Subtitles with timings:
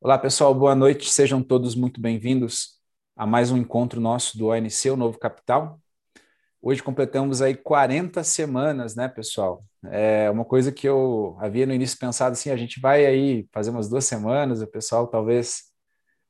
[0.00, 1.10] Olá, pessoal, boa noite.
[1.10, 2.78] Sejam todos muito bem-vindos
[3.16, 5.80] a mais um encontro nosso do ONC, o Novo Capital.
[6.62, 9.64] Hoje completamos aí 40 semanas, né, pessoal?
[9.86, 13.70] É uma coisa que eu havia no início pensado assim, a gente vai aí fazer
[13.70, 15.64] umas duas semanas, o pessoal talvez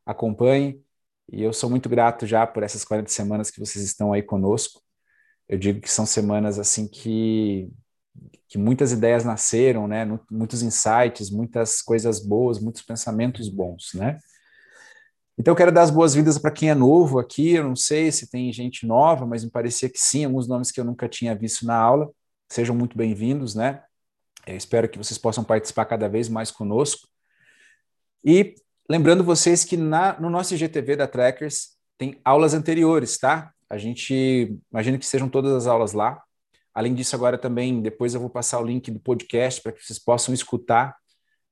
[0.06, 0.82] acompanhe,
[1.30, 4.82] e eu sou muito grato já por essas 40 semanas que vocês estão aí conosco.
[5.46, 7.70] Eu digo que são semanas assim que
[8.48, 10.04] que muitas ideias nasceram, né?
[10.30, 14.18] Muitos insights, muitas coisas boas, muitos pensamentos bons, né?
[15.38, 17.52] Então, eu quero dar as boas-vindas para quem é novo aqui.
[17.52, 20.80] Eu não sei se tem gente nova, mas me parecia que sim, alguns nomes que
[20.80, 22.10] eu nunca tinha visto na aula.
[22.48, 23.82] Sejam muito bem-vindos, né?
[24.46, 27.06] Eu espero que vocês possam participar cada vez mais conosco.
[28.24, 28.56] E
[28.90, 33.52] lembrando vocês que na, no nosso IGTV da Trackers tem aulas anteriores, tá?
[33.70, 36.20] A gente imagina que sejam todas as aulas lá.
[36.78, 39.98] Além disso, agora também, depois eu vou passar o link do podcast para que vocês
[39.98, 40.94] possam escutar.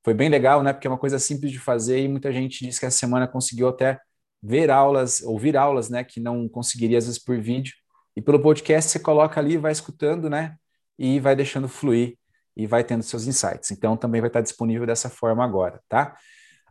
[0.04, 0.72] Foi bem legal, né?
[0.72, 3.66] Porque é uma coisa simples de fazer e muita gente disse que essa semana conseguiu
[3.66, 3.98] até
[4.40, 6.04] ver aulas, ouvir aulas, né?
[6.04, 7.74] Que não conseguiria às vezes por vídeo.
[8.14, 10.54] E pelo podcast você coloca ali, vai escutando, né?
[10.96, 12.16] E vai deixando fluir
[12.56, 13.72] e vai tendo seus insights.
[13.72, 16.16] Então também vai estar disponível dessa forma agora, tá?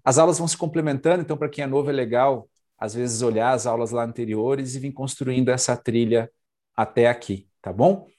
[0.02, 3.52] As aulas vão se complementando, então para quem é novo é legal às vezes olhar
[3.52, 6.32] as aulas lá anteriores e vir construindo essa trilha
[6.74, 8.15] até aqui, tá bom?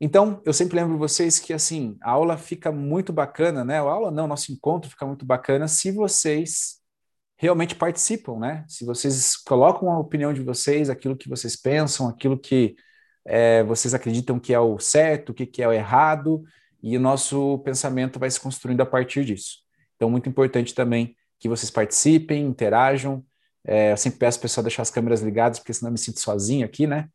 [0.00, 3.78] Então, eu sempre lembro vocês que assim, a aula fica muito bacana, né?
[3.78, 6.78] A aula não, nosso encontro fica muito bacana se vocês
[7.36, 8.64] realmente participam, né?
[8.68, 12.76] Se vocês colocam a opinião de vocês, aquilo que vocês pensam, aquilo que
[13.24, 16.42] é, vocês acreditam que é o certo, o que, que é o errado,
[16.82, 19.58] e o nosso pensamento vai se construindo a partir disso.
[19.96, 23.24] Então, muito importante também que vocês participem, interajam.
[23.64, 25.98] É, eu sempre peço para o pessoal deixar as câmeras ligadas, porque senão eu me
[25.98, 27.08] sinto sozinho aqui, né?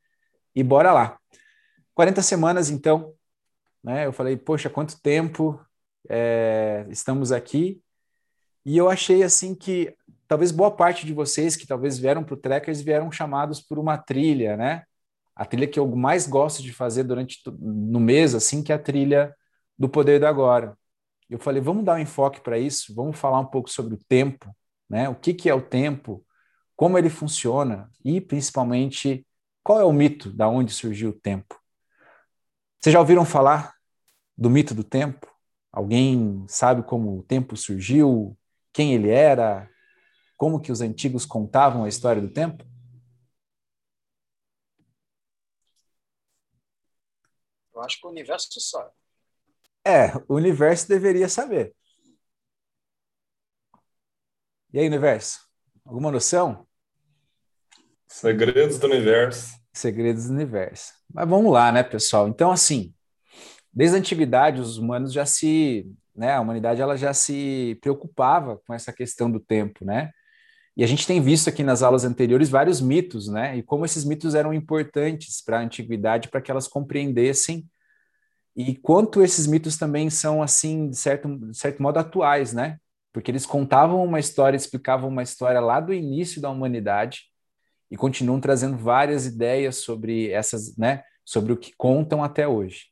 [0.56, 1.17] E bora lá.
[1.94, 3.13] 40 semanas, então,
[3.83, 4.05] né?
[4.05, 5.59] Eu falei, poxa, quanto tempo
[6.09, 7.81] é, estamos aqui?
[8.66, 9.95] E eu achei assim que
[10.27, 13.98] talvez boa parte de vocês que talvez vieram para o Trekkers vieram chamados por uma
[13.98, 14.83] trilha, né?
[15.36, 18.80] A trilha que eu mais gosto de fazer durante no mês, assim, que é a
[18.80, 19.36] trilha
[19.77, 20.77] do poder do agora.
[21.30, 24.55] Eu falei, vamos dar um enfoque para isso, vamos falar um pouco sobre o tempo,
[24.89, 25.10] né?
[25.10, 26.25] O que, que é o tempo,
[26.75, 29.25] como ele funciona e principalmente
[29.64, 31.62] qual é o mito da onde surgiu o tempo.
[32.83, 33.77] Vocês já ouviram falar
[34.38, 35.33] do mito do tempo?
[35.71, 38.38] Alguém sabe como o tempo surgiu?
[38.73, 39.71] Quem ele era?
[40.36, 42.66] Como que os antigos contavam a história do tempo?
[47.73, 48.92] Eu acho que o universo sabe.
[49.88, 51.73] É, o universo deveria saber.
[54.73, 55.39] E aí, universo?
[55.86, 56.67] Alguma noção?
[58.10, 59.62] Segredos do universo.
[59.73, 60.94] Segredos do universo.
[61.11, 62.28] Mas vamos lá, né, pessoal?
[62.28, 62.94] Então, assim,
[63.73, 68.73] desde a antiguidade, os humanos já se, né, a humanidade ela já se preocupava com
[68.73, 70.11] essa questão do tempo, né?
[70.76, 73.58] E a gente tem visto aqui nas aulas anteriores vários mitos, né?
[73.58, 77.67] E como esses mitos eram importantes para a antiguidade, para que elas compreendessem
[78.55, 82.78] e quanto esses mitos também são, assim, de certo, de certo modo, atuais, né?
[83.11, 87.23] Porque eles contavam uma história, explicavam uma história lá do início da humanidade
[87.93, 92.87] e continuam trazendo várias ideias sobre essas, né, sobre o que contam até hoje.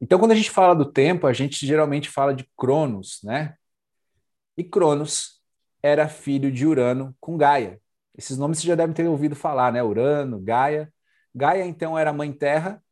[0.00, 3.54] Então, quando a gente fala do tempo, a gente geralmente fala de Cronos, né?
[4.56, 5.42] E Cronos
[5.82, 7.78] era filho de Urano com Gaia.
[8.16, 9.82] Esses nomes você já deve ter ouvido falar, né?
[9.82, 10.90] Urano, Gaia.
[11.34, 12.82] Gaia, então, era mãe terra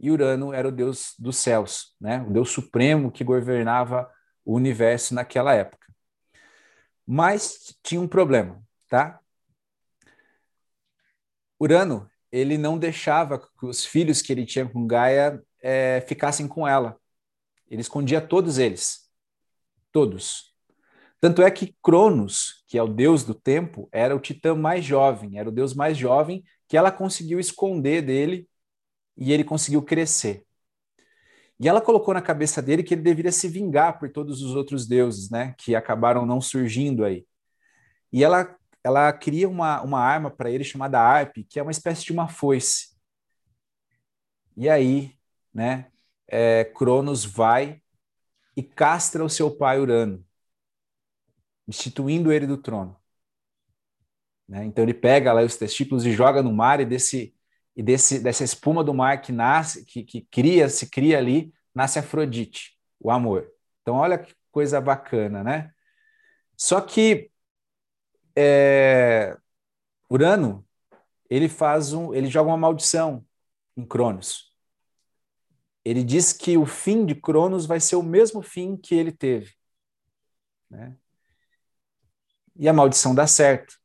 [0.00, 2.22] e Urano era o deus dos céus, né?
[2.28, 4.10] O deus supremo que governava
[4.44, 5.86] o universo naquela época.
[7.06, 9.21] Mas tinha um problema, tá?
[11.62, 16.66] Urano, ele não deixava que os filhos que ele tinha com Gaia é, ficassem com
[16.66, 16.96] ela.
[17.70, 19.08] Ele escondia todos eles.
[19.92, 20.52] Todos.
[21.20, 25.38] Tanto é que Cronos, que é o deus do tempo, era o titã mais jovem,
[25.38, 28.48] era o deus mais jovem que ela conseguiu esconder dele
[29.16, 30.44] e ele conseguiu crescer.
[31.60, 34.84] E ela colocou na cabeça dele que ele deveria se vingar por todos os outros
[34.88, 37.24] deuses, né, que acabaram não surgindo aí.
[38.12, 42.04] E ela ela cria uma, uma arma para ele chamada ARP, que é uma espécie
[42.04, 42.96] de uma foice.
[44.56, 45.16] E aí,
[45.52, 45.90] né,
[46.28, 47.80] é, Cronos vai
[48.56, 50.24] e castra o seu pai Urano,
[51.66, 52.96] destituindo ele do trono.
[54.48, 54.64] Né?
[54.64, 57.34] Então ele pega lá os testículos e joga no mar e desse
[57.74, 61.98] e desse dessa espuma do mar que nasce, que, que cria, se cria ali, nasce
[61.98, 63.50] Afrodite, o amor.
[63.80, 65.70] Então olha que coisa bacana, né?
[66.54, 67.31] Só que
[68.36, 69.36] é,
[70.10, 70.64] Urano
[71.28, 73.24] ele faz um, ele joga uma maldição
[73.74, 74.52] em Cronos.
[75.82, 79.52] Ele diz que o fim de Cronos vai ser o mesmo fim que ele teve.
[80.70, 80.94] Né?
[82.54, 83.78] E a maldição dá certo.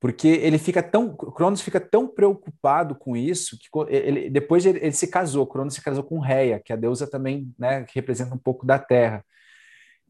[0.00, 1.14] Porque ele fica tão.
[1.14, 5.46] Cronos fica tão preocupado com isso que ele, depois ele, ele se casou.
[5.46, 8.64] Cronos se casou com Reia, que é a deusa também, né, que representa um pouco
[8.64, 9.24] da terra.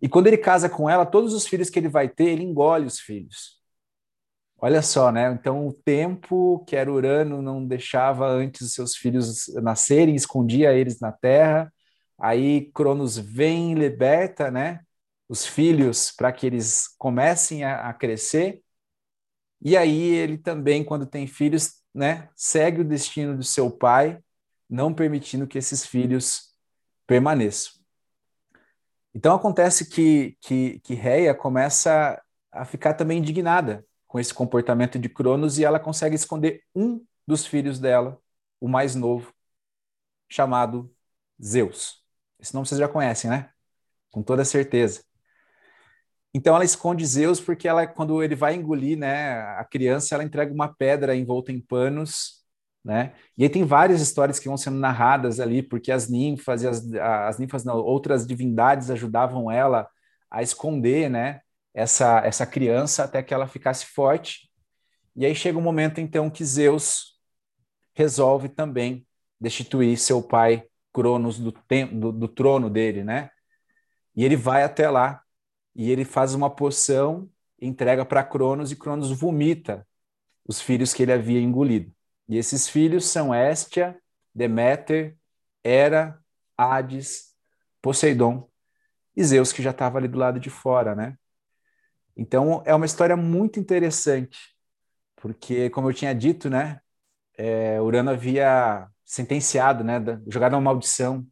[0.00, 2.86] E quando ele casa com ela, todos os filhos que ele vai ter, ele engole
[2.86, 3.58] os filhos.
[4.60, 5.30] Olha só, né?
[5.32, 11.00] Então o tempo que era Urano não deixava antes os seus filhos nascerem, escondia eles
[11.00, 11.72] na terra.
[12.18, 14.80] Aí Cronos vem e liberta, né?
[15.28, 18.62] Os filhos para que eles comecem a, a crescer
[19.60, 24.22] e aí ele também, quando tem filhos, né, segue o destino do seu pai,
[24.68, 26.54] não permitindo que esses filhos
[27.06, 27.77] permaneçam.
[29.18, 32.22] Então acontece que, que, que Reia começa
[32.52, 37.44] a ficar também indignada com esse comportamento de Cronos e ela consegue esconder um dos
[37.44, 38.16] filhos dela,
[38.60, 39.34] o mais novo,
[40.28, 40.88] chamado
[41.44, 42.00] Zeus.
[42.38, 43.50] Esse nome vocês já conhecem, né?
[44.12, 45.02] Com toda certeza.
[46.32, 50.54] Então ela esconde Zeus porque ela, quando ele vai engolir, né, a criança, ela entrega
[50.54, 52.44] uma pedra envolta em panos,
[52.84, 53.14] né?
[53.36, 56.92] E aí tem várias histórias que vão sendo narradas ali, porque as ninfas e as,
[56.94, 59.88] as ninfas, não, outras divindades ajudavam ela
[60.30, 61.40] a esconder, né,
[61.74, 64.50] essa essa criança até que ela ficasse forte.
[65.16, 67.18] E aí chega um momento então que Zeus
[67.94, 69.06] resolve também
[69.40, 71.52] destituir seu pai Cronos do,
[71.92, 73.30] do, do trono dele, né?
[74.16, 75.22] E ele vai até lá
[75.74, 77.30] e ele faz uma poção,
[77.60, 79.86] entrega para Cronos e Cronos vomita
[80.46, 81.92] os filhos que ele havia engolido.
[82.28, 83.98] E esses filhos são Hestia,
[84.34, 85.16] Deméter,
[85.64, 86.22] Hera,
[86.56, 87.34] Hades,
[87.80, 88.48] Poseidon
[89.16, 91.16] e Zeus, que já estava ali do lado de fora, né?
[92.16, 94.38] Então é uma história muito interessante,
[95.16, 96.80] porque, como eu tinha dito, né,
[97.36, 101.26] é, Urano havia sentenciado, né, jogado uma maldição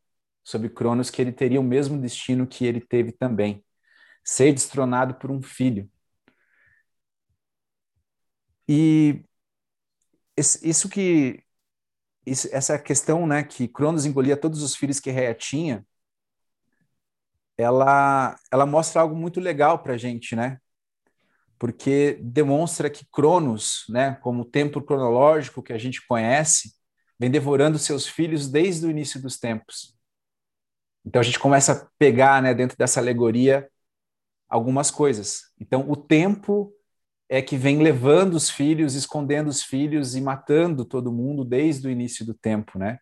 [0.45, 3.65] sobre Cronos que ele teria o mesmo destino que ele teve também
[4.25, 5.91] ser destronado por um filho.
[8.69, 9.25] E
[10.37, 11.43] isso que
[12.27, 15.87] isso, essa questão, né, que Cronos engolia todos os filhos que Reia tinha,
[17.57, 20.59] ela ela mostra algo muito legal para gente, né?
[21.59, 26.75] Porque demonstra que Cronos, né, como o tempo cronológico que a gente conhece,
[27.19, 29.97] vem devorando seus filhos desde o início dos tempos.
[31.05, 33.71] Então a gente começa a pegar, né, dentro dessa alegoria,
[34.49, 35.53] algumas coisas.
[35.61, 36.73] Então, o tempo
[37.29, 41.91] é que vem levando os filhos, escondendo os filhos e matando todo mundo desde o
[41.91, 42.99] início do tempo, né?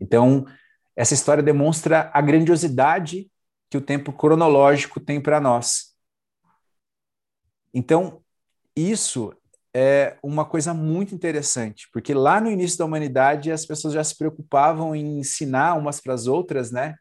[0.00, 0.46] Então,
[0.94, 3.30] essa história demonstra a grandiosidade
[3.70, 5.94] que o tempo cronológico tem para nós.
[7.74, 8.22] Então,
[8.74, 9.34] isso
[9.74, 14.16] é uma coisa muito interessante, porque lá no início da humanidade as pessoas já se
[14.16, 16.94] preocupavam em ensinar umas para as outras, né?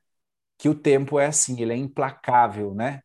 [0.57, 3.01] Que o tempo é assim, ele é implacável, né?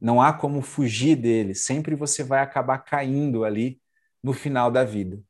[0.00, 3.80] Não há como fugir dele, sempre você vai acabar caindo ali
[4.22, 5.22] no final da vida.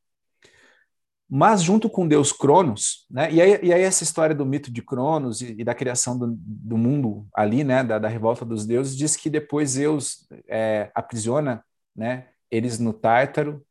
[1.31, 3.31] Mas junto com Deus Cronos, né?
[3.31, 6.35] E aí, e aí essa história do mito de Cronos e, e da criação do,
[6.39, 7.85] do, mundo ali, né?
[7.85, 11.63] Da, da, revolta dos deuses, diz que depois Zeus é, aprisiona,
[11.95, 12.29] né?
[12.51, 13.63] Eles no Tártaro,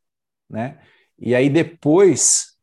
[0.48, 0.78] né?
[1.18, 2.56] E aí depois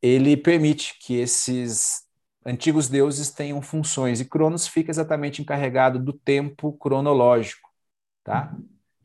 [0.00, 2.04] ele permite que esses
[2.44, 7.70] antigos deuses tenham funções, e Cronos fica exatamente encarregado do tempo cronológico,
[8.24, 8.56] tá?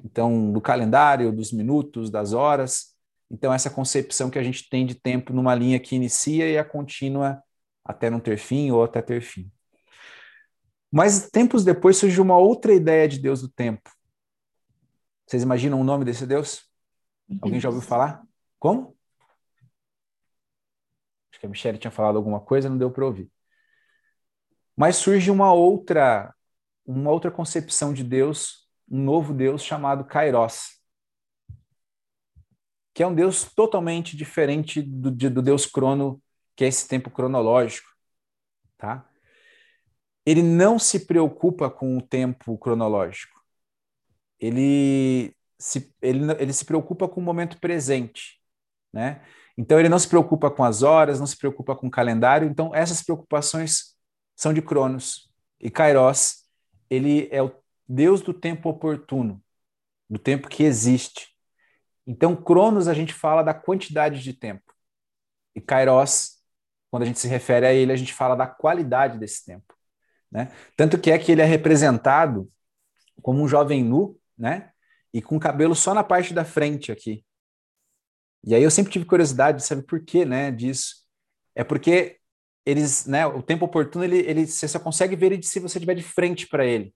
[0.03, 2.95] Então, do calendário, dos minutos, das horas.
[3.29, 6.63] Então, essa concepção que a gente tem de tempo numa linha que inicia e a
[6.63, 7.41] contínua
[7.83, 9.51] até não ter fim ou até ter fim.
[10.91, 13.89] Mas tempos depois surgiu uma outra ideia de Deus do tempo.
[15.25, 16.69] Vocês imaginam o nome desse Deus?
[17.41, 18.23] Alguém já ouviu falar?
[18.59, 18.94] Como?
[21.45, 23.31] Que a Michelle tinha falado alguma coisa, não deu para ouvir.
[24.75, 26.33] Mas surge uma outra,
[26.85, 30.81] uma outra concepção de Deus, um novo Deus chamado Kairos,
[32.93, 36.21] que é um Deus totalmente diferente do, do Deus crono,
[36.55, 37.89] que é esse tempo cronológico,
[38.77, 39.07] tá?
[40.25, 43.39] Ele não se preocupa com o tempo cronológico.
[44.39, 48.41] Ele se, ele, ele se preocupa com o momento presente,
[48.91, 49.21] né?
[49.57, 52.47] Então ele não se preocupa com as horas, não se preocupa com o calendário.
[52.47, 53.95] Então essas preocupações
[54.35, 55.31] são de Cronos.
[55.59, 56.43] E Kairos,
[56.89, 57.51] ele é o
[57.87, 59.41] Deus do tempo oportuno,
[60.09, 61.29] do tempo que existe.
[62.05, 64.73] Então Cronos a gente fala da quantidade de tempo.
[65.55, 66.35] E Kairos,
[66.91, 69.73] quando a gente se refere a ele, a gente fala da qualidade desse tempo.
[70.29, 70.51] Né?
[70.75, 72.51] Tanto que é que ele é representado
[73.21, 74.71] como um jovem nu, né?
[75.13, 77.25] E com cabelo só na parte da frente aqui.
[78.45, 80.97] E aí eu sempre tive curiosidade de saber por que, né, disso.
[81.55, 82.17] É porque
[82.65, 85.95] eles, né, o tempo oportuno, ele, ele você só consegue ver ele se você estiver
[85.95, 86.93] de frente para ele.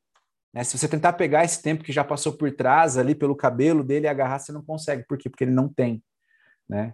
[0.54, 0.64] Né?
[0.64, 4.06] Se você tentar pegar esse tempo que já passou por trás, ali pelo cabelo dele
[4.06, 5.06] e agarrar, você não consegue.
[5.08, 5.30] Por quê?
[5.30, 6.04] Porque ele não tem.
[6.68, 6.94] Né?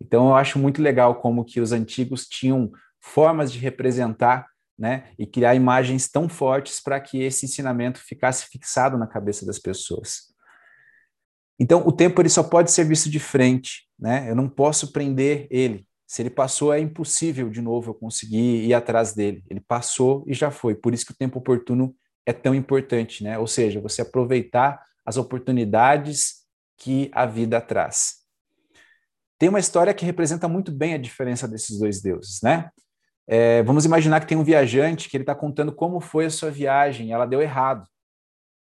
[0.00, 4.46] Então, eu acho muito legal como que os antigos tinham formas de representar
[4.78, 9.58] né, e criar imagens tão fortes para que esse ensinamento ficasse fixado na cabeça das
[9.58, 10.34] pessoas.
[11.58, 14.30] Então, o tempo ele só pode ser visto de frente, né?
[14.30, 15.86] Eu não posso prender ele.
[16.06, 19.42] Se ele passou, é impossível de novo eu conseguir ir atrás dele.
[19.50, 20.74] Ele passou e já foi.
[20.74, 23.38] Por isso que o tempo oportuno é tão importante, né?
[23.38, 26.44] Ou seja, você aproveitar as oportunidades
[26.76, 28.26] que a vida traz.
[29.38, 32.70] Tem uma história que representa muito bem a diferença desses dois deuses, né?
[33.28, 36.50] É, vamos imaginar que tem um viajante que ele está contando como foi a sua
[36.50, 37.86] viagem, ela deu errado.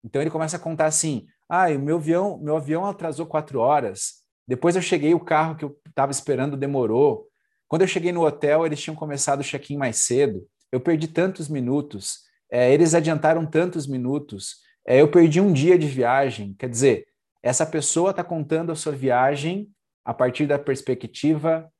[0.04, 4.25] Então ele começa a contar assim: ah, o meu avião, meu avião atrasou quatro horas.
[4.48, 7.28] Depois eu cheguei, o carro que eu estava esperando demorou.
[7.68, 10.48] Quando eu cheguei no hotel, eles tinham começado o check-in mais cedo.
[10.72, 12.20] Eu perdi tantos minutos.
[12.52, 14.58] É, eles adiantaram tantos minutos.
[14.86, 16.54] É, eu perdi um dia de viagem.
[16.60, 17.08] Quer dizer,
[17.42, 19.70] essa pessoa está contando a sua viagem
[20.04, 21.72] a partir da perspectiva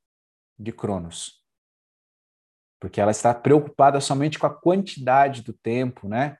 [0.58, 1.46] de Cronos
[2.86, 6.38] porque ela está preocupada somente com a quantidade do tempo, né?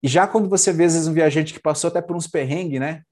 [0.00, 2.78] E já quando você vê, às vezes, um viajante que passou até por uns perrengues,
[2.78, 3.02] né?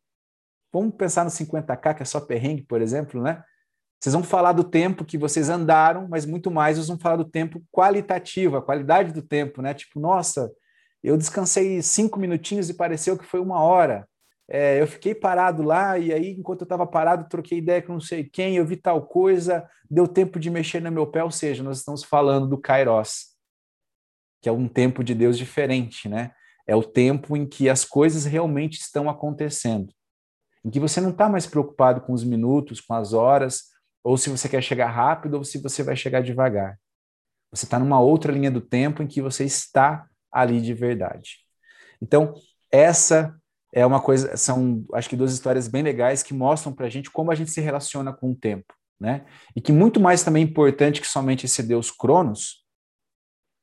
[0.72, 3.42] Vamos pensar no 50K, que é só perrengue, por exemplo, né?
[4.00, 7.24] Vocês vão falar do tempo que vocês andaram, mas muito mais vocês vão falar do
[7.24, 9.74] tempo qualitativo, a qualidade do tempo, né?
[9.74, 10.50] Tipo, nossa,
[11.02, 14.08] eu descansei cinco minutinhos e pareceu que foi uma hora.
[14.48, 18.00] É, eu fiquei parado lá e aí, enquanto eu estava parado, troquei ideia com não
[18.00, 21.62] sei quem, eu vi tal coisa, deu tempo de mexer no meu pé, ou seja,
[21.62, 23.36] nós estamos falando do Kairos,
[24.42, 26.32] que é um tempo de Deus diferente, né?
[26.66, 29.92] É o tempo em que as coisas realmente estão acontecendo,
[30.64, 33.64] em que você não está mais preocupado com os minutos, com as horas,
[34.02, 36.78] ou se você quer chegar rápido ou se você vai chegar devagar.
[37.50, 41.38] Você está numa outra linha do tempo em que você está ali de verdade.
[42.00, 42.34] Então,
[42.70, 43.36] essa
[43.72, 47.10] é uma coisa, são acho que duas histórias bem legais que mostram para a gente
[47.10, 49.24] como a gente se relaciona com o tempo, né?
[49.54, 52.64] E que muito mais também importante que somente esse Deus Cronos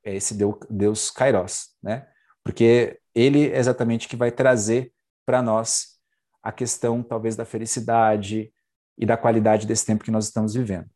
[0.03, 0.37] é esse
[0.69, 2.07] Deus, Kairos, né?
[2.43, 4.93] Porque ele é exatamente que vai trazer
[5.25, 5.96] para nós
[6.41, 8.51] a questão talvez da felicidade
[8.97, 10.89] e da qualidade desse tempo que nós estamos vivendo.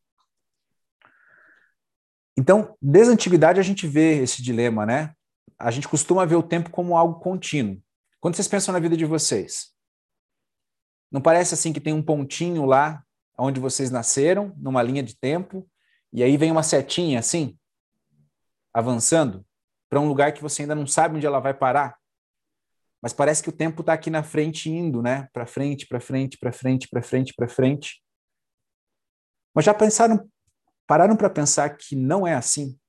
[2.38, 5.14] Então, desde a antiguidade a gente vê esse dilema, né?
[5.60, 7.82] A gente costuma ver o tempo como algo contínuo.
[8.20, 9.72] Quando vocês pensam na vida de vocês,
[11.12, 13.04] não parece assim que tem um pontinho lá
[13.38, 15.70] onde vocês nasceram, numa linha de tempo,
[16.14, 17.58] e aí vem uma setinha assim,
[18.74, 19.46] avançando
[19.90, 21.98] para um lugar que você ainda não sabe onde ela vai parar?
[23.02, 25.28] Mas parece que o tempo está aqui na frente indo, né?
[25.34, 28.04] Para frente, para frente, para frente, para frente, para frente.
[29.56, 30.30] Mas já pensaram,
[30.86, 32.80] pararam para pensar que não é assim?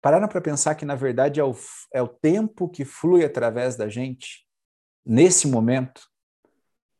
[0.00, 1.54] Pararam para pensar que, na verdade, é o,
[1.92, 4.48] é o tempo que flui através da gente,
[5.04, 6.02] nesse momento,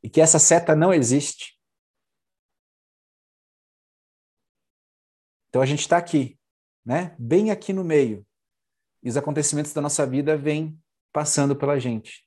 [0.02, 1.58] e que essa seta não existe.
[5.48, 6.38] Então a gente está aqui,
[6.84, 7.16] né?
[7.18, 8.26] bem aqui no meio,
[9.02, 10.78] e os acontecimentos da nossa vida vêm
[11.12, 12.24] passando pela gente.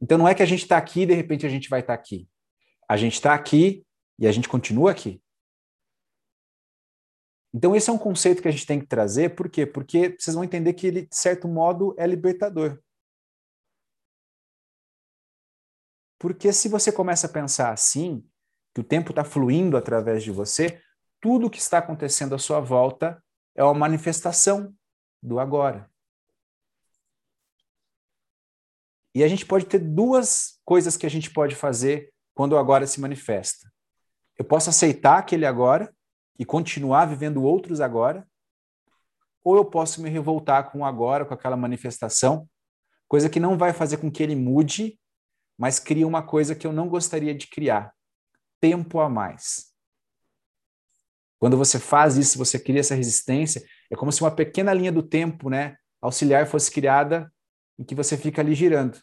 [0.00, 1.96] Então não é que a gente está aqui e de repente a gente vai estar
[1.96, 2.28] tá aqui.
[2.88, 3.86] A gente está aqui
[4.18, 5.22] e a gente continua aqui.
[7.52, 9.66] Então, esse é um conceito que a gente tem que trazer, por quê?
[9.66, 12.80] Porque vocês vão entender que ele, de certo modo, é libertador.
[16.16, 18.24] Porque se você começa a pensar assim,
[18.72, 20.80] que o tempo está fluindo através de você,
[21.20, 23.22] tudo que está acontecendo à sua volta
[23.54, 24.72] é uma manifestação
[25.22, 25.90] do agora.
[29.14, 32.86] E a gente pode ter duas coisas que a gente pode fazer quando o agora
[32.86, 33.70] se manifesta.
[34.38, 35.92] Eu posso aceitar aquele agora
[36.38, 38.26] e continuar vivendo outros agora,
[39.44, 42.48] ou eu posso me revoltar com o agora, com aquela manifestação,
[43.08, 44.98] coisa que não vai fazer com que ele mude,
[45.58, 47.92] mas cria uma coisa que eu não gostaria de criar:
[48.60, 49.69] tempo a mais.
[51.40, 55.02] Quando você faz isso, você cria essa resistência, é como se uma pequena linha do
[55.02, 57.32] tempo, né, auxiliar fosse criada
[57.78, 59.00] em que você fica ali girando.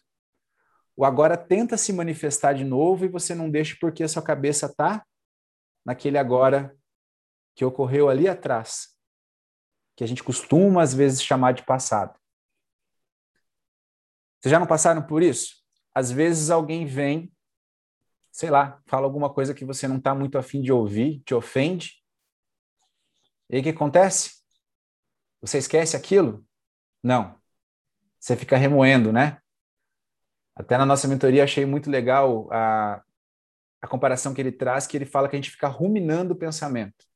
[0.96, 4.66] O agora tenta se manifestar de novo e você não deixa porque a sua cabeça
[4.66, 5.04] está
[5.84, 6.76] naquele agora
[7.56, 8.96] que ocorreu ali atrás,
[9.96, 12.16] que a gente costuma às vezes chamar de passado.
[14.38, 15.56] Vocês já não passaram por isso?
[15.92, 17.32] Às vezes alguém vem,
[18.30, 21.98] sei lá, fala alguma coisa que você não está muito afim de ouvir, te ofende.
[23.50, 24.42] E aí o que acontece?
[25.40, 26.44] Você esquece aquilo?
[27.02, 27.38] Não.
[28.18, 29.38] Você fica remoendo, né?
[30.54, 33.02] Até na nossa mentoria achei muito legal a,
[33.80, 37.06] a comparação que ele traz, que ele fala que a gente fica ruminando o pensamento.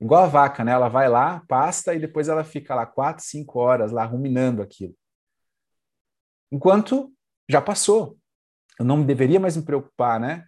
[0.00, 0.72] Igual a vaca, né?
[0.72, 4.94] Ela vai lá, pasta e depois ela fica lá quatro, cinco horas lá ruminando aquilo.
[6.50, 7.12] Enquanto
[7.48, 8.18] já passou.
[8.78, 10.46] Eu não deveria mais me preocupar, né?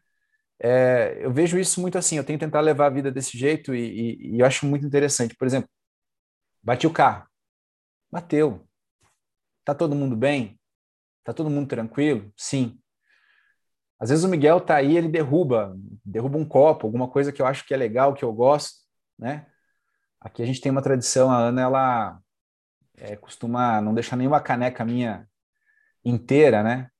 [0.61, 2.17] É, eu vejo isso muito assim.
[2.17, 4.87] Eu tenho que tentar levar a vida desse jeito e, e, e eu acho muito
[4.87, 5.37] interessante.
[5.37, 5.69] Por exemplo,
[6.63, 7.27] bati o carro,
[8.11, 8.67] bateu.
[9.65, 10.61] Tá todo mundo bem?
[11.25, 12.33] Tá todo mundo tranquilo?
[12.37, 12.79] Sim.
[13.99, 17.47] Às vezes o Miguel tá aí, ele derruba, derruba um copo, alguma coisa que eu
[17.47, 18.87] acho que é legal, que eu gosto
[19.19, 19.47] né?
[20.21, 22.21] Aqui a gente tem uma tradição, a Ana, ela
[22.97, 25.29] é, costuma não deixar nenhuma caneca minha
[26.05, 26.91] inteira, né?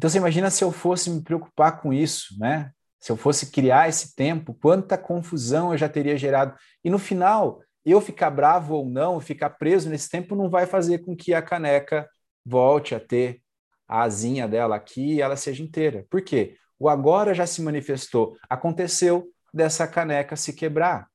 [0.00, 2.72] Então você imagina se eu fosse me preocupar com isso, né?
[2.98, 6.56] Se eu fosse criar esse tempo, quanta confusão eu já teria gerado.
[6.82, 11.00] E no final, eu ficar bravo ou não, ficar preso nesse tempo, não vai fazer
[11.04, 12.08] com que a caneca
[12.42, 13.42] volte a ter
[13.86, 16.06] a asinha dela aqui e ela seja inteira.
[16.08, 16.56] Por quê?
[16.78, 18.38] O agora já se manifestou.
[18.48, 21.10] Aconteceu dessa caneca se quebrar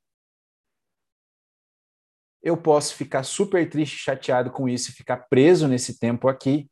[2.46, 6.70] eu posso ficar super triste, chateado com isso e ficar preso nesse tempo aqui.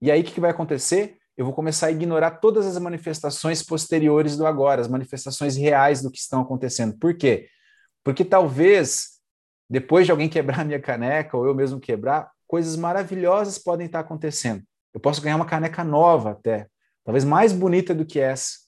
[0.00, 1.18] E aí o que, que vai acontecer?
[1.36, 6.10] Eu vou começar a ignorar todas as manifestações posteriores do agora, as manifestações reais do
[6.10, 6.98] que estão acontecendo.
[6.98, 7.48] Por quê?
[8.02, 9.20] Porque talvez,
[9.68, 14.64] depois de alguém quebrar minha caneca, ou eu mesmo quebrar, coisas maravilhosas podem estar acontecendo.
[14.92, 16.66] Eu posso ganhar uma caneca nova até,
[17.04, 18.58] talvez mais bonita do que essa.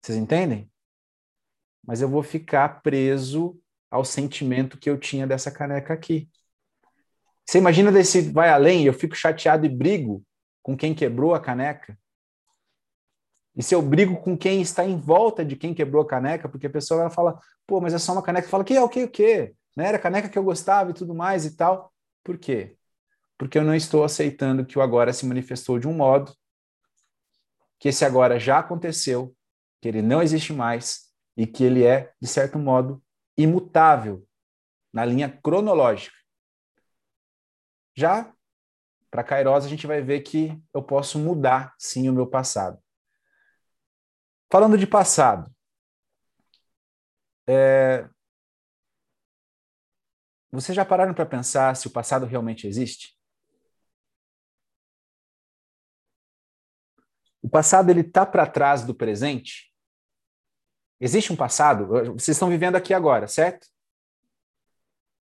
[0.00, 0.70] Vocês entendem?
[1.86, 6.30] Mas eu vou ficar preso ao sentimento que eu tinha dessa caneca aqui.
[7.46, 10.24] Você imagina desse vai além, eu fico chateado e brigo
[10.62, 11.98] com quem quebrou a caneca?
[13.54, 16.66] E se eu brigo com quem está em volta de quem quebrou a caneca, porque
[16.66, 18.48] a pessoa ela fala, pô, mas é só uma caneca.
[18.48, 19.54] Fala, que é o que, o que?
[19.76, 21.92] Não era a caneca que eu gostava e tudo mais e tal.
[22.24, 22.76] Por quê?
[23.36, 26.34] Porque eu não estou aceitando que o agora se manifestou de um modo,
[27.78, 29.34] que esse agora já aconteceu,
[29.80, 33.02] que ele não existe mais e que ele é, de certo modo,
[33.36, 34.26] imutável
[34.92, 36.21] na linha cronológica.
[37.94, 38.32] Já
[39.10, 42.82] para Kairos, a gente vai ver que eu posso mudar, sim, o meu passado.
[44.50, 45.54] Falando de passado,
[47.46, 48.08] é...
[50.50, 53.14] vocês já pararam para pensar se o passado realmente existe?
[57.42, 59.74] O passado ele está para trás do presente?
[60.98, 61.86] Existe um passado?
[61.86, 63.66] Vocês estão vivendo aqui agora, certo?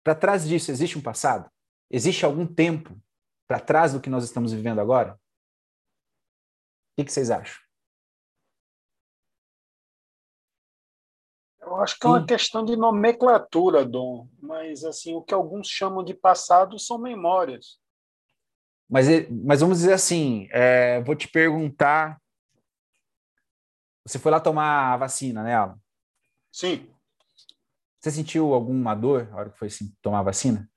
[0.05, 1.51] Para trás disso, existe um passado?
[1.95, 3.01] Existe algum tempo
[3.47, 5.15] para trás do que nós estamos vivendo agora?
[5.15, 7.63] O que, vocês acham?
[11.61, 12.27] Eu acho que é uma Sim.
[12.27, 14.29] questão de nomenclatura, Dom.
[14.43, 17.79] Mas assim, o que alguns chamam de passado são memórias.
[18.91, 22.21] Mas, mas vamos dizer assim, é, vou te perguntar
[24.05, 25.81] você foi lá tomar a vacina, né, Alan?
[26.53, 26.93] Sim.
[28.01, 29.69] Você sentiu alguma dor na hora que foi
[30.03, 30.69] tomar a vacina?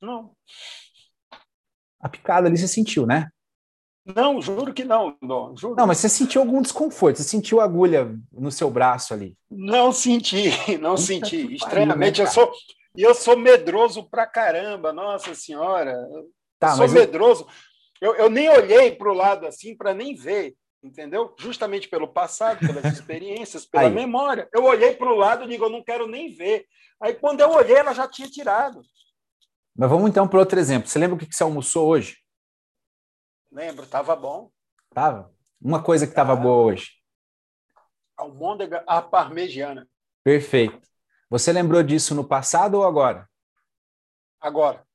[0.00, 0.32] Não.
[2.00, 3.28] A picada ali você sentiu, né?
[4.04, 5.16] Não, juro que não.
[5.20, 5.74] Não, juro.
[5.74, 7.16] não, mas você sentiu algum desconforto?
[7.16, 9.36] Você sentiu agulha no seu braço ali?
[9.50, 11.54] Não senti, não Eita senti.
[11.54, 12.52] Estranhamente, eu sou,
[12.96, 15.96] eu sou medroso pra caramba, nossa senhora.
[16.58, 17.44] Tá, eu sou medroso.
[17.44, 17.56] Eu...
[17.98, 20.54] Eu, eu nem olhei para o lado assim para nem ver
[20.86, 21.34] entendeu?
[21.38, 23.94] Justamente pelo passado, pelas experiências, pela Aí.
[23.94, 24.48] memória.
[24.54, 26.64] Eu olhei para o lado e digo, eu não quero nem ver.
[27.00, 28.80] Aí quando eu olhei, ela já tinha tirado.
[29.78, 30.88] Mas vamos então para outro exemplo.
[30.88, 32.18] Você lembra o que você almoçou hoje?
[33.50, 34.50] Lembro, estava bom.
[34.90, 35.34] Tava?
[35.60, 36.92] Uma coisa que estava boa hoje.
[38.16, 39.88] Almôndega à parmegiana.
[40.24, 40.80] Perfeito.
[41.28, 43.28] Você lembrou disso no passado ou agora?
[44.40, 44.86] Agora.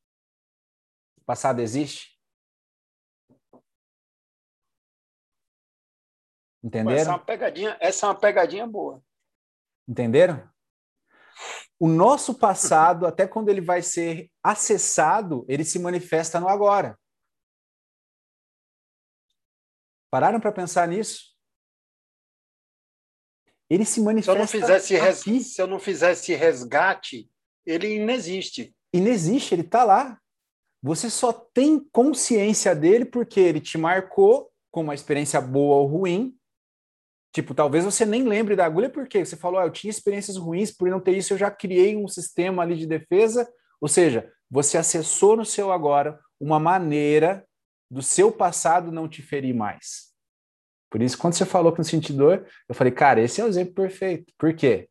[1.18, 2.20] O passado existe?
[6.64, 7.00] Entenderam?
[7.00, 9.04] Essa é uma pegadinha, essa é uma pegadinha boa.
[9.88, 10.50] Entenderam?
[11.82, 16.96] O nosso passado, até quando ele vai ser acessado, ele se manifesta no agora.
[20.12, 21.36] Pararam para pensar nisso?
[23.68, 24.32] Ele se manifesta.
[24.32, 25.40] Se eu, não fizesse aqui.
[25.44, 27.28] se eu não fizesse resgate,
[27.66, 28.76] ele inexiste.
[28.94, 30.22] Inexiste, ele está lá.
[30.84, 36.40] Você só tem consciência dele porque ele te marcou com uma experiência boa ou ruim,
[37.34, 40.70] Tipo, talvez você nem lembre da agulha porque você falou, ah, eu tinha experiências ruins,
[40.72, 43.50] por não ter isso eu já criei um sistema ali de defesa.
[43.80, 47.46] Ou seja, você acessou no seu agora uma maneira
[47.90, 50.12] do seu passado não te ferir mais.
[50.90, 53.48] Por isso, quando você falou que não senti dor, eu falei, cara, esse é o
[53.48, 54.34] exemplo perfeito.
[54.38, 54.90] Por quê?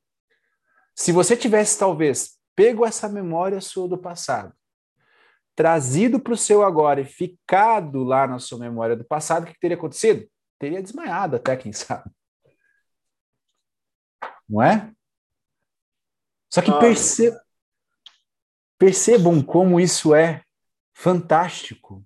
[0.96, 4.54] Se você tivesse, talvez, pego essa memória sua do passado,
[5.54, 9.60] trazido para o seu agora e ficado lá na sua memória do passado, o que
[9.60, 10.26] teria acontecido?
[10.58, 12.10] Teria desmaiado até, quem sabe
[14.50, 14.92] não é?
[16.52, 17.30] Só que perce...
[18.76, 20.44] percebam como isso é
[20.92, 22.04] fantástico.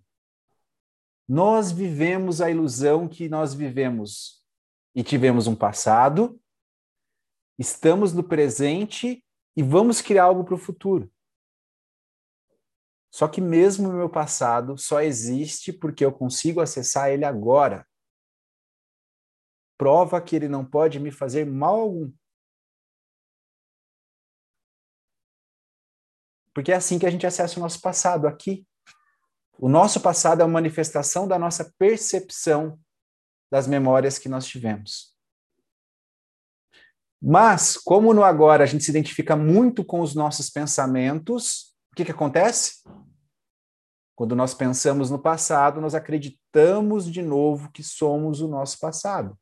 [1.27, 4.45] Nós vivemos a ilusão que nós vivemos
[4.95, 6.39] e tivemos um passado,
[7.59, 9.25] estamos no presente
[9.57, 11.11] e vamos criar algo para o futuro.
[13.11, 17.89] Só que mesmo o meu passado só existe porque eu consigo acessar ele agora.
[19.79, 22.13] Prova que ele não pode me fazer mal algum.
[26.55, 28.67] Porque é assim que a gente acessa o nosso passado, aqui.
[29.59, 32.79] O nosso passado é uma manifestação da nossa percepção
[33.51, 35.15] das memórias que nós tivemos.
[37.21, 42.05] Mas, como no agora a gente se identifica muito com os nossos pensamentos, o que,
[42.05, 42.83] que acontece?
[44.15, 49.39] Quando nós pensamos no passado, nós acreditamos de novo que somos o nosso passado.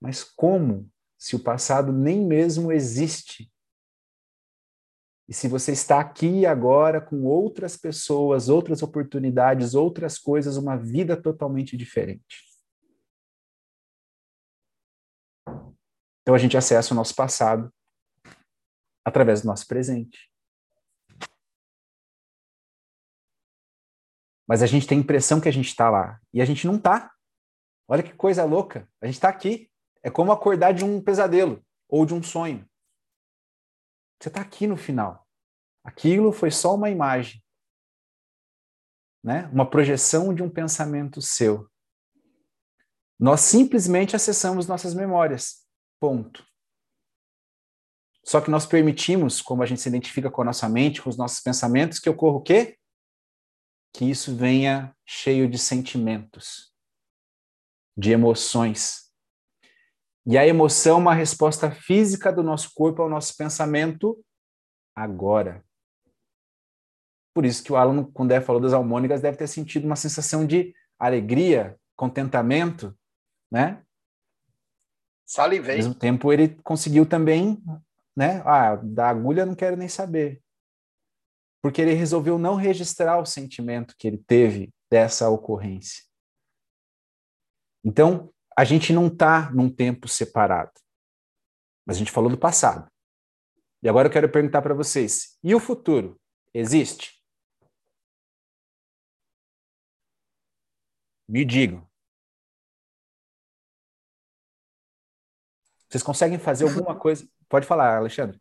[0.00, 3.52] Mas como se o passado nem mesmo existe?
[5.28, 11.20] E se você está aqui agora com outras pessoas, outras oportunidades, outras coisas, uma vida
[11.20, 12.46] totalmente diferente.
[16.22, 17.72] Então a gente acessa o nosso passado
[19.04, 20.30] através do nosso presente.
[24.48, 26.20] Mas a gente tem a impressão que a gente está lá.
[26.32, 27.12] E a gente não está.
[27.88, 28.88] Olha que coisa louca.
[29.00, 29.68] A gente está aqui.
[30.02, 32.68] É como acordar de um pesadelo ou de um sonho.
[34.20, 35.26] Você está aqui no final.
[35.84, 37.42] Aquilo foi só uma imagem.
[39.22, 39.46] Né?
[39.52, 41.70] Uma projeção de um pensamento seu.
[43.18, 45.66] Nós simplesmente acessamos nossas memórias.
[46.00, 46.46] Ponto.
[48.24, 51.16] Só que nós permitimos, como a gente se identifica com a nossa mente, com os
[51.16, 52.76] nossos pensamentos, que ocorra o quê?
[53.94, 56.74] Que isso venha cheio de sentimentos,
[57.96, 59.05] de emoções.
[60.26, 64.18] E a emoção é uma resposta física do nosso corpo ao nosso pensamento
[64.94, 65.64] agora.
[67.34, 70.46] Por isso que o Alan, quando é, falou das harmônicas, deve ter sentido uma sensação
[70.46, 72.96] de alegria, contentamento,
[73.50, 73.82] né?
[75.24, 75.72] Salivei.
[75.72, 77.62] Ao mesmo tempo, ele conseguiu também
[78.16, 78.42] né?
[78.46, 80.42] Ah, da agulha não quero nem saber.
[81.62, 86.04] Porque ele resolveu não registrar o sentimento que ele teve dessa ocorrência.
[87.84, 90.72] Então, a gente não está num tempo separado.
[91.84, 92.90] Mas a gente falou do passado.
[93.82, 96.18] E agora eu quero perguntar para vocês: e o futuro?
[96.54, 97.22] Existe?
[101.28, 101.86] Me digam.
[105.88, 107.28] Vocês conseguem fazer alguma coisa?
[107.48, 108.40] Pode falar, Alexandre.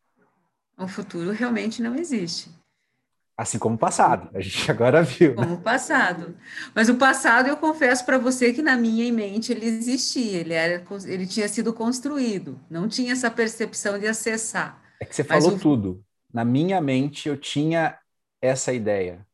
[0.78, 2.49] O futuro realmente não existe.
[3.38, 5.36] Assim como o passado, a gente agora viu.
[5.36, 6.38] Como o passado.
[6.74, 10.86] Mas o passado, eu confesso para você que na minha mente ele existia, ele, era,
[11.06, 14.82] ele tinha sido construído, não tinha essa percepção de acessar.
[15.02, 15.60] É que você Mas falou o...
[15.60, 16.06] tudo.
[16.34, 18.00] Na minha mente eu tinha
[18.41, 19.26] essa ideia.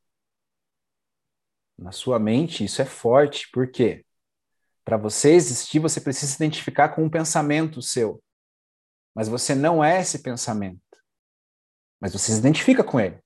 [1.78, 4.04] Na sua mente isso é forte, por quê?
[4.84, 8.22] Para você existir, você precisa se identificar com um pensamento seu.
[9.14, 10.82] Mas você não é esse pensamento.
[12.00, 13.20] Mas você se identifica com ele.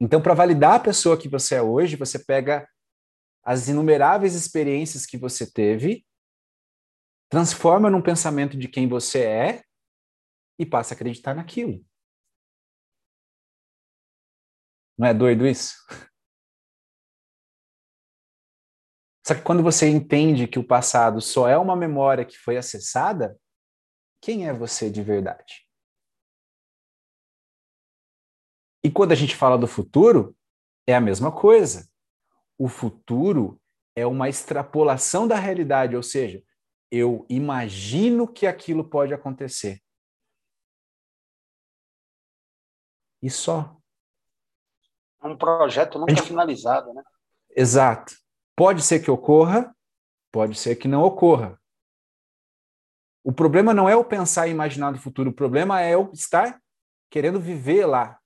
[0.00, 2.66] Então, para validar a pessoa que você é hoje, você pega
[3.44, 6.06] as inumeráveis experiências que você teve,
[7.28, 9.62] transforma num pensamento de quem você é
[10.58, 11.84] e passa a acreditar naquilo.
[14.98, 15.74] Não é doido isso?
[19.26, 23.38] Só que quando você entende que o passado só é uma memória que foi acessada,
[24.20, 25.69] quem é você de verdade?
[28.82, 30.36] E quando a gente fala do futuro,
[30.86, 31.88] é a mesma coisa.
[32.58, 33.60] O futuro
[33.94, 36.42] é uma extrapolação da realidade, ou seja,
[36.90, 39.80] eu imagino que aquilo pode acontecer.
[43.22, 43.76] E só.
[45.22, 46.26] É um projeto nunca gente...
[46.26, 47.02] finalizado, né?
[47.50, 48.14] Exato.
[48.56, 49.74] Pode ser que ocorra,
[50.32, 51.60] pode ser que não ocorra.
[53.22, 56.60] O problema não é o pensar e imaginar no futuro, o problema é eu estar
[57.10, 58.19] querendo viver lá.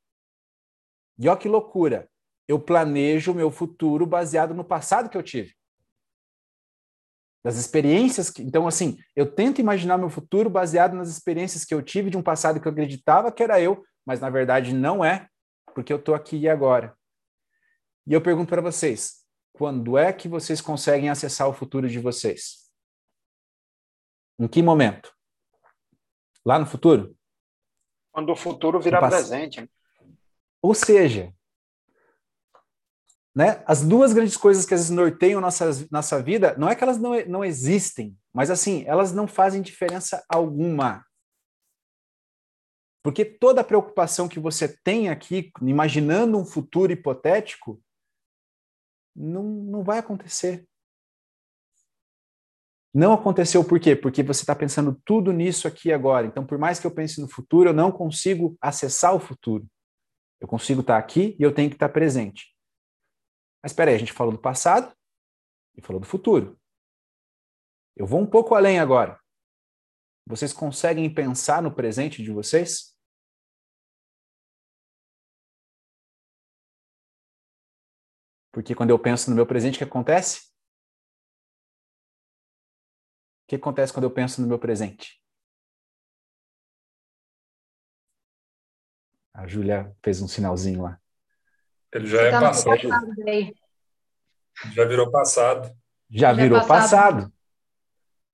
[1.19, 2.09] E olha que loucura.
[2.47, 5.55] Eu planejo o meu futuro baseado no passado que eu tive.
[7.43, 8.43] Das experiências que.
[8.43, 12.23] Então, assim, eu tento imaginar meu futuro baseado nas experiências que eu tive de um
[12.23, 15.29] passado que eu acreditava que era eu, mas na verdade não é,
[15.75, 16.97] porque eu estou aqui e agora.
[18.07, 22.71] E eu pergunto para vocês: quando é que vocês conseguem acessar o futuro de vocês?
[24.39, 25.15] Em que momento?
[26.45, 27.17] Lá no futuro?
[28.11, 29.15] Quando o futuro virar pass...
[29.15, 29.71] presente.
[30.65, 31.31] Ou seja,
[33.37, 36.83] né, as duas grandes coisas que às vezes norteiam nossa, nossa vida, não é que
[36.83, 41.05] elas não, não existem, mas assim, elas não fazem diferença alguma.
[43.03, 47.79] Porque toda a preocupação que você tem aqui, imaginando um futuro hipotético,
[49.15, 50.67] não, não vai acontecer.
[52.95, 53.95] Não aconteceu por quê?
[53.95, 56.27] Porque você está pensando tudo nisso aqui agora.
[56.27, 59.69] Então, por mais que eu pense no futuro, eu não consigo acessar o futuro.
[60.45, 62.55] Eu consigo estar aqui e eu tenho que estar presente.
[63.63, 64.95] Mas espera aí, a gente falou do passado
[65.75, 66.61] e falou do futuro.
[67.97, 69.19] Eu vou um pouco além agora.
[70.27, 72.95] Vocês conseguem pensar no presente de vocês?
[78.53, 80.53] Porque quando eu penso no meu presente, o que acontece?
[83.45, 85.24] O que acontece quando eu penso no meu presente?
[89.35, 90.99] A Júlia fez um sinalzinho lá.
[91.93, 92.81] Ele já é tá passado.
[94.73, 95.77] Já virou passado.
[96.09, 97.17] Já, já virou passado.
[97.21, 97.33] passado.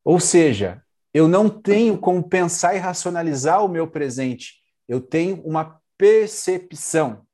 [0.05, 4.61] Ou seja, eu não tenho como pensar e racionalizar o meu presente.
[4.87, 7.27] Eu tenho uma percepção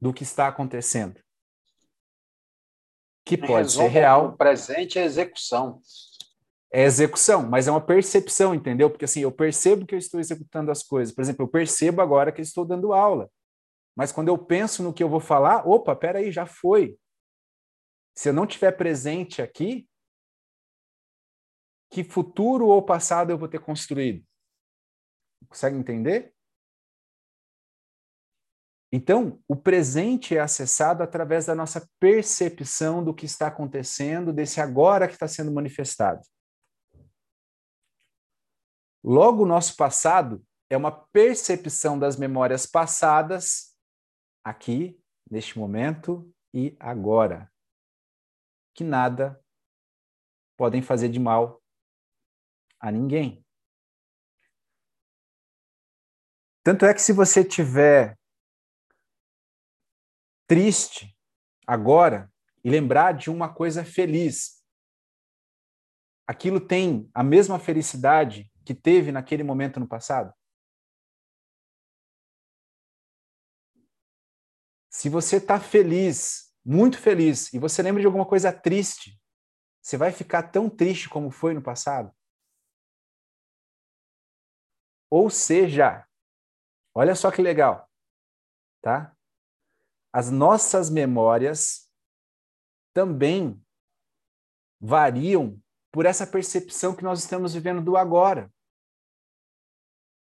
[0.00, 1.20] do que está acontecendo.
[3.24, 4.28] Que pode ser real.
[4.28, 5.80] O presente é execução
[6.76, 8.90] é execução, mas é uma percepção, entendeu?
[8.90, 11.14] Porque assim, eu percebo que eu estou executando as coisas.
[11.14, 13.30] Por exemplo, eu percebo agora que estou dando aula.
[13.96, 16.98] Mas quando eu penso no que eu vou falar, opa, peraí, já foi.
[18.14, 19.88] Se eu não tiver presente aqui,
[21.90, 24.22] que futuro ou passado eu vou ter construído?
[25.48, 26.34] Consegue entender?
[28.92, 35.08] Então, o presente é acessado através da nossa percepção do que está acontecendo, desse agora
[35.08, 36.20] que está sendo manifestado.
[39.08, 43.78] Logo, o nosso passado é uma percepção das memórias passadas,
[44.42, 47.48] aqui, neste momento e agora,
[48.74, 49.40] que nada
[50.56, 51.62] podem fazer de mal
[52.80, 53.46] a ninguém.
[56.64, 58.18] Tanto é que se você tiver
[60.48, 61.16] triste
[61.64, 62.28] agora
[62.64, 64.64] e lembrar de uma coisa feliz,
[66.26, 70.34] aquilo tem a mesma felicidade que teve naquele momento no passado?
[74.90, 79.20] Se você está feliz, muito feliz, e você lembra de alguma coisa triste,
[79.80, 82.12] você vai ficar tão triste como foi no passado?
[85.08, 86.04] Ou seja,
[86.92, 87.88] olha só que legal,
[88.82, 89.16] tá?
[90.12, 91.88] As nossas memórias
[92.92, 93.62] também
[94.80, 98.52] variam por essa percepção que nós estamos vivendo do agora.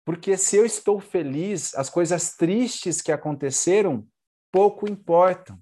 [0.06, 4.08] Porque se eu estou feliz, as coisas tristes que aconteceram
[4.52, 5.62] pouco importam.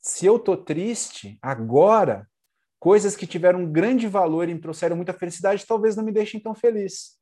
[0.00, 2.30] Se eu estou triste, agora,
[2.78, 6.40] coisas que tiveram um grande valor e me trouxeram muita felicidade talvez não me deixem
[6.40, 7.20] tão feliz.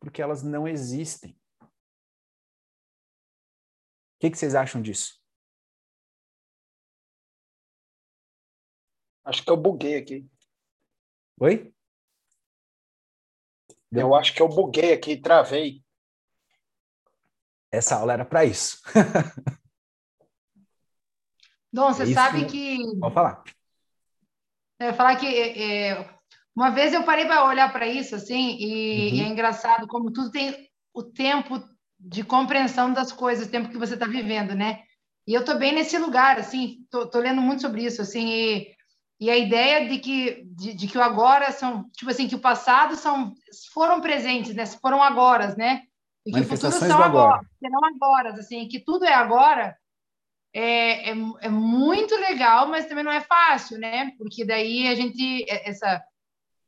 [0.00, 1.38] Porque elas não existem.
[1.60, 1.66] O
[4.20, 5.20] que, que vocês acham disso?
[9.24, 10.28] Acho que eu buguei aqui.
[11.40, 11.72] Oi?
[13.92, 15.82] Eu acho que eu buguei aqui, travei.
[17.70, 18.80] Essa aula era para isso.
[21.72, 22.78] Dom, você é sabe que.
[22.98, 23.44] Pode falar.
[24.80, 26.08] Eu ia falar que é,
[26.54, 29.14] uma vez eu parei para olhar para isso, assim, e, uhum.
[29.16, 31.62] e, é engraçado como tudo tem o tempo
[31.98, 34.82] de compreensão das coisas, o tempo que você está vivendo, né?
[35.26, 38.77] E eu estou bem nesse lugar, assim, estou lendo muito sobre isso, assim, e
[39.20, 42.40] e a ideia de que, de, de, que o agora são, tipo assim, que o
[42.40, 43.34] passado são,
[43.72, 44.64] foram presentes, né?
[44.66, 45.82] Foram agora, né?
[46.24, 47.06] E que o futuro são agora.
[47.06, 49.76] agora, serão agora, assim, que tudo é agora,
[50.54, 54.12] é, é, é, muito legal, mas também não é fácil, né?
[54.16, 56.00] Porque daí a gente, é, essa,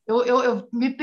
[0.07, 0.97] eu, eu, eu, me,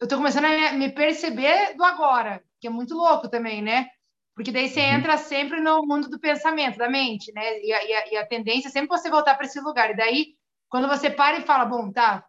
[0.00, 3.88] eu tô começando a me perceber do agora, que é muito louco também, né?
[4.36, 4.94] Porque daí você uhum.
[4.94, 7.60] entra sempre no mundo do pensamento, da mente, né?
[7.60, 9.90] E a, e a, e a tendência é sempre você voltar para esse lugar.
[9.90, 10.36] E daí
[10.72, 12.24] quando você para e fala, bom, tá,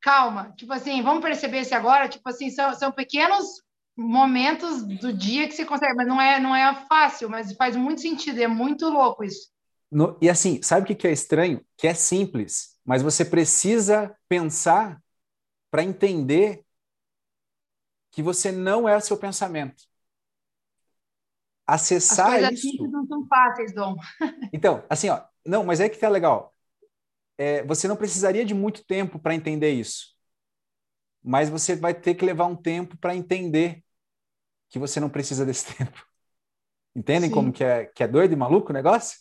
[0.00, 3.44] calma, tipo assim, vamos perceber esse agora, tipo assim, são, são pequenos
[3.96, 8.00] momentos do dia que você consegue, mas não é, não é fácil, mas faz muito
[8.00, 9.50] sentido, é muito louco isso.
[9.90, 11.66] No, e assim, sabe o que é estranho?
[11.76, 15.02] Que é simples, mas você precisa pensar
[15.68, 16.64] para entender
[18.12, 19.82] que você não é o seu pensamento.
[21.66, 22.86] Acessar As coisas isso.
[22.86, 23.96] Não são fáceis, Dom.
[24.52, 26.53] Então, assim, ó, não, mas é que tá legal
[27.36, 30.14] é, você não precisaria de muito tempo para entender isso.
[31.22, 33.82] Mas você vai ter que levar um tempo para entender
[34.68, 36.04] que você não precisa desse tempo.
[36.94, 37.34] Entendem Sim.
[37.34, 39.18] como que é, que é doido e maluco o negócio?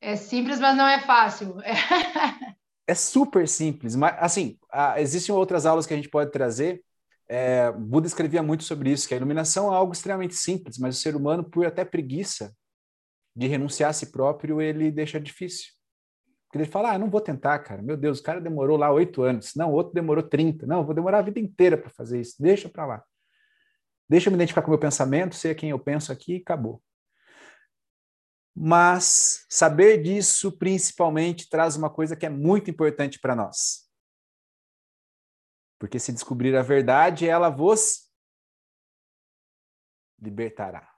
[0.00, 1.56] É simples, mas não é fácil.
[2.86, 4.58] É super simples, mas assim,
[4.96, 6.82] existem outras aulas que a gente pode trazer.
[7.28, 11.00] É, Buda escrevia muito sobre isso, que a iluminação é algo extremamente simples, mas o
[11.00, 12.52] ser humano, por até preguiça
[13.36, 15.72] de renunciar a si próprio, ele deixa difícil.
[16.50, 17.80] Porque ele fala, ah, não vou tentar, cara.
[17.80, 19.54] Meu Deus, o cara demorou lá oito anos.
[19.54, 20.66] Não, outro demorou 30.
[20.66, 22.42] Não, vou demorar a vida inteira para fazer isso.
[22.42, 23.04] Deixa para lá.
[24.08, 26.82] Deixa eu me identificar com o meu pensamento, sei quem eu penso aqui e acabou.
[28.52, 33.88] Mas saber disso, principalmente, traz uma coisa que é muito importante para nós.
[35.78, 38.12] Porque se descobrir a verdade, ela vos
[40.20, 40.92] libertará.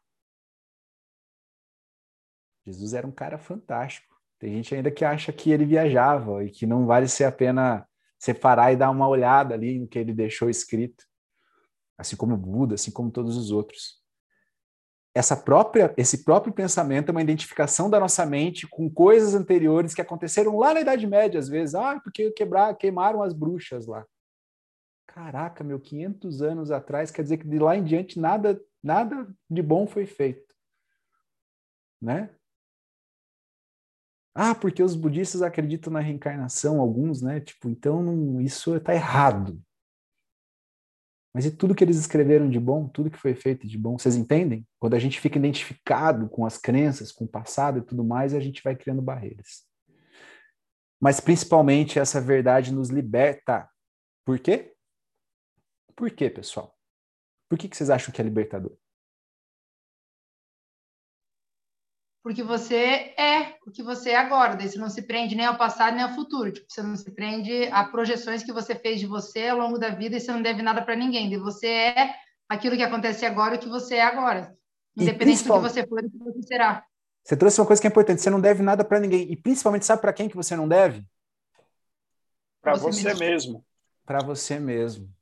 [2.64, 4.11] Jesus era um cara fantástico.
[4.42, 7.86] Tem gente ainda que acha que ele viajava e que não vale ser a pena
[8.18, 11.04] separar e dar uma olhada ali no que ele deixou escrito,
[11.96, 14.02] assim como Buda, assim como todos os outros.
[15.14, 20.02] Essa própria, esse próprio pensamento é uma identificação da nossa mente com coisas anteriores que
[20.02, 21.76] aconteceram lá na Idade Média, às vezes.
[21.76, 24.04] Ah, porque quebrar, queimaram as bruxas lá.
[25.06, 29.62] Caraca, meu, 500 anos atrás, quer dizer que de lá em diante nada, nada de
[29.62, 30.52] bom foi feito.
[32.00, 32.28] Né?
[34.34, 37.40] Ah, porque os budistas acreditam na reencarnação, alguns, né?
[37.40, 39.62] Tipo, então isso está errado.
[41.34, 44.16] Mas e tudo que eles escreveram de bom, tudo que foi feito de bom, vocês
[44.16, 44.66] entendem?
[44.78, 48.40] Quando a gente fica identificado com as crenças, com o passado e tudo mais, a
[48.40, 49.64] gente vai criando barreiras.
[51.00, 53.68] Mas principalmente essa verdade nos liberta.
[54.24, 54.74] Por quê?
[55.96, 56.76] Por quê, pessoal?
[57.48, 58.76] Por que, que vocês acham que é libertador?
[62.22, 65.58] Porque você é o que você é agora, daí você não se prende nem ao
[65.58, 69.06] passado nem ao futuro, tipo, você não se prende a projeções que você fez de
[69.06, 72.14] você ao longo da vida e você não deve nada para ninguém, daí você é
[72.48, 74.56] aquilo que acontece agora e o que você é agora,
[74.96, 76.84] independente do que você for e do que você será.
[77.24, 79.84] Você trouxe uma coisa que é importante, você não deve nada para ninguém, e principalmente
[79.84, 81.04] sabe para quem que você não deve?
[82.60, 83.26] Para você, você, mesmo.
[83.26, 83.66] mesmo.
[84.04, 85.12] Para você mesmo.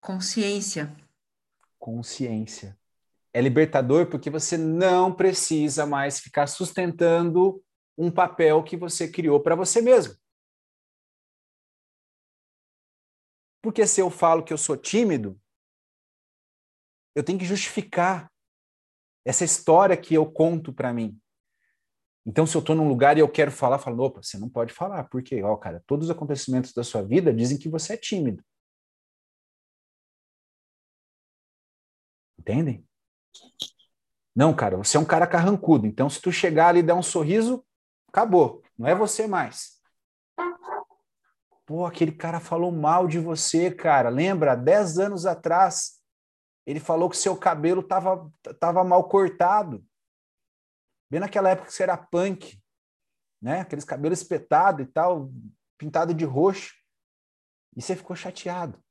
[0.00, 0.96] Consciência.
[1.78, 2.76] Consciência
[3.32, 7.62] é libertador porque você não precisa mais ficar sustentando
[7.96, 10.14] um papel que você criou para você mesmo.
[13.62, 15.40] Porque se eu falo que eu sou tímido,
[17.14, 18.30] eu tenho que justificar
[19.24, 21.18] essa história que eu conto para mim.
[22.26, 24.48] Então, se eu estou num lugar e eu quero falar, eu falo, opa, você não
[24.48, 27.96] pode falar, porque, ó, cara, todos os acontecimentos da sua vida dizem que você é
[27.96, 28.44] tímido.
[32.38, 32.86] Entendem?
[34.34, 35.86] Não, cara, você é um cara carrancudo.
[35.86, 37.64] Então, se tu chegar ali e der um sorriso,
[38.08, 38.62] acabou.
[38.78, 39.80] Não é você mais.
[41.66, 44.08] Pô, aquele cara falou mal de você, cara.
[44.08, 44.54] Lembra?
[44.54, 46.00] Dez anos atrás,
[46.66, 49.84] ele falou que seu cabelo tava, tava mal cortado.
[51.10, 52.58] Bem naquela época que você era punk,
[53.40, 53.60] né?
[53.60, 55.30] Aqueles cabelos espetados e tal,
[55.76, 56.72] pintado de roxo.
[57.76, 58.82] E você ficou chateado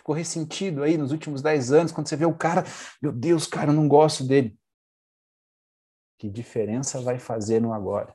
[0.00, 2.64] ficou ressentido aí nos últimos dez anos, quando você vê o cara,
[3.00, 4.58] meu Deus, cara, eu não gosto dele.
[6.18, 8.14] Que diferença vai fazer no agora?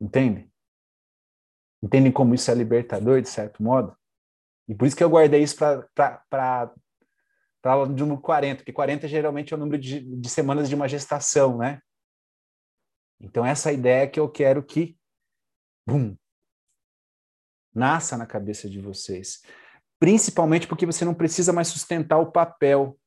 [0.00, 0.50] Entende?
[1.82, 3.96] Entendem como isso é libertador, de certo modo?
[4.68, 6.74] E por isso que eu guardei isso para
[7.94, 11.58] de número 40, porque 40 geralmente é o número de, de semanas de uma gestação,
[11.58, 11.80] né?
[13.20, 14.98] Então, essa ideia que eu quero que,
[15.86, 16.16] bum,
[17.74, 19.42] nasça na cabeça de vocês.
[19.98, 22.98] Principalmente porque você não precisa mais sustentar o papel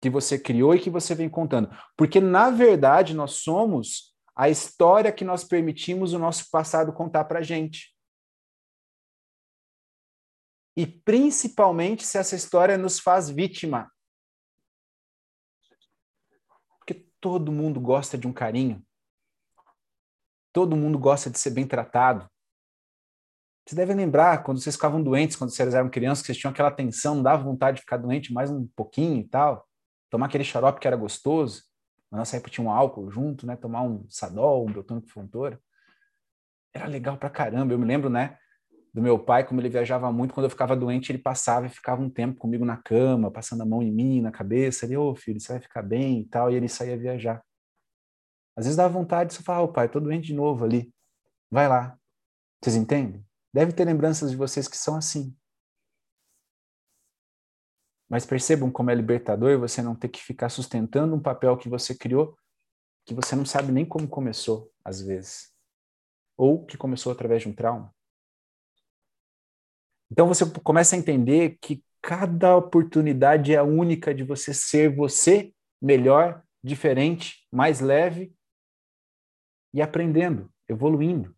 [0.00, 1.68] que você criou e que você vem contando.
[1.96, 7.40] Porque, na verdade, nós somos a história que nós permitimos o nosso passado contar para
[7.40, 7.92] a gente.
[10.76, 13.90] E principalmente se essa história nos faz vítima.
[16.78, 18.86] Porque todo mundo gosta de um carinho.
[20.52, 22.30] Todo mundo gosta de ser bem tratado.
[23.68, 26.70] Vocês devem lembrar quando vocês ficavam doentes, quando vocês eram crianças, que vocês tinham aquela
[26.70, 29.68] tensão, dava vontade de ficar doente mais um pouquinho e tal.
[30.08, 31.64] Tomar aquele xarope que era gostoso.
[32.10, 33.56] Na nossa época tinha um álcool junto, né?
[33.56, 35.60] Tomar um Sadol, um Beltônico Fontoura.
[36.72, 37.74] Era legal pra caramba.
[37.74, 38.38] Eu me lembro, né?
[38.94, 42.00] Do meu pai, como ele viajava muito, quando eu ficava doente, ele passava e ficava
[42.00, 44.86] um tempo comigo na cama, passando a mão em mim, na cabeça.
[44.86, 46.50] Ele, ô oh, filho, você vai ficar bem e tal.
[46.50, 47.44] E ele saía viajar.
[48.56, 50.90] Às vezes dava vontade, você fala, ô oh, pai, tô doente de novo ali.
[51.50, 51.98] Vai lá.
[52.62, 53.27] Vocês entendem?
[53.52, 55.36] Deve ter lembranças de vocês que são assim.
[58.08, 61.94] Mas percebam como é libertador você não ter que ficar sustentando um papel que você
[61.94, 62.36] criou,
[63.04, 65.52] que você não sabe nem como começou, às vezes.
[66.36, 67.94] Ou que começou através de um trauma.
[70.10, 76.42] Então você começa a entender que cada oportunidade é única de você ser você melhor,
[76.62, 78.34] diferente, mais leve
[79.72, 81.36] e aprendendo, evoluindo.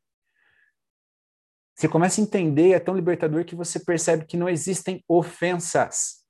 [1.81, 6.23] Você começa a entender, é tão libertador que você percebe que não existem ofensas.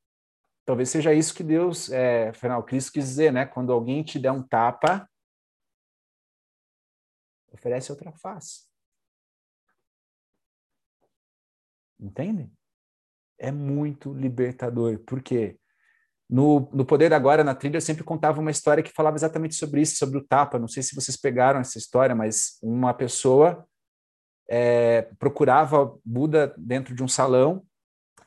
[0.65, 3.45] Talvez seja isso que Deus, é, afinal, Cristo quis dizer, né?
[3.45, 5.11] Quando alguém te der um tapa,
[7.51, 8.61] oferece outra face.
[11.99, 12.49] Entende?
[13.37, 15.01] É muito libertador.
[15.01, 15.59] Por quê?
[16.29, 19.81] No, no Poder Agora, na trilha, eu sempre contava uma história que falava exatamente sobre
[19.81, 20.61] isso, sobre o tapa.
[20.61, 23.69] Não sei se vocês pegaram essa história, mas uma pessoa
[24.51, 27.65] é, procurava Buda dentro de um salão,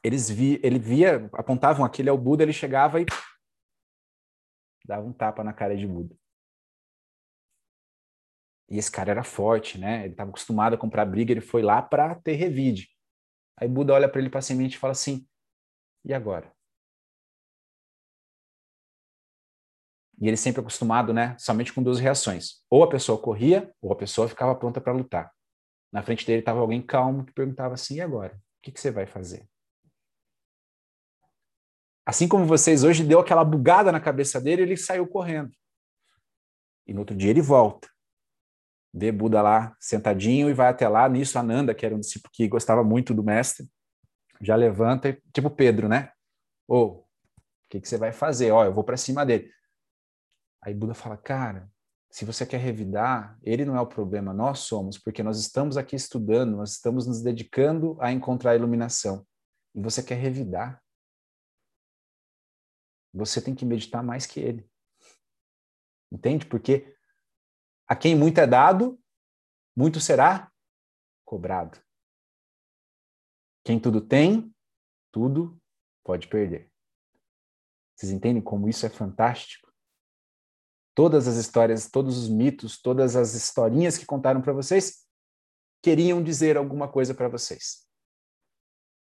[0.01, 3.05] eles vi, ele via, apontavam aquele ao Buda, ele chegava e
[4.85, 6.15] dava um tapa na cara de Buda.
[8.69, 10.05] E esse cara era forte, né?
[10.05, 12.87] Ele estava acostumado a comprar briga, ele foi lá para ter revide.
[13.57, 15.27] Aí Buda olha para ele pacientemente e fala assim:
[16.05, 16.51] e agora?
[20.19, 21.37] E ele sempre acostumado, né?
[21.37, 25.31] Somente com duas reações: ou a pessoa corria, ou a pessoa ficava pronta para lutar.
[25.93, 28.35] Na frente dele estava alguém calmo que perguntava assim: e agora?
[28.35, 29.47] O que, que você vai fazer?
[32.03, 35.51] Assim como vocês hoje deu aquela bugada na cabeça dele, ele saiu correndo.
[36.87, 37.87] E no outro dia ele volta.
[38.91, 41.07] Vê Buda lá sentadinho e vai até lá.
[41.07, 43.69] Nisso, Ananda, que era um discípulo que gostava muito do mestre,
[44.41, 46.11] já levanta, e, tipo Pedro, né?
[46.67, 47.05] Ô, oh, o
[47.69, 48.51] que, que você vai fazer?
[48.51, 49.49] Ó, oh, eu vou para cima dele.
[50.61, 51.71] Aí Buda fala, cara,
[52.13, 55.95] se você quer revidar, ele não é o problema, nós somos, porque nós estamos aqui
[55.95, 59.25] estudando, nós estamos nos dedicando a encontrar a iluminação.
[59.73, 60.79] E você quer revidar.
[63.11, 64.69] Você tem que meditar mais que ele.
[66.11, 66.45] Entende?
[66.45, 66.95] Porque
[67.87, 69.01] a quem muito é dado,
[69.75, 70.53] muito será
[71.25, 71.81] cobrado.
[73.65, 74.55] Quem tudo tem,
[75.11, 75.59] tudo
[76.03, 76.71] pode perder.
[77.95, 79.62] Vocês entendem como isso é fantástico?
[80.93, 85.03] Todas as histórias, todos os mitos, todas as historinhas que contaram para vocês
[85.81, 87.85] queriam dizer alguma coisa para vocês.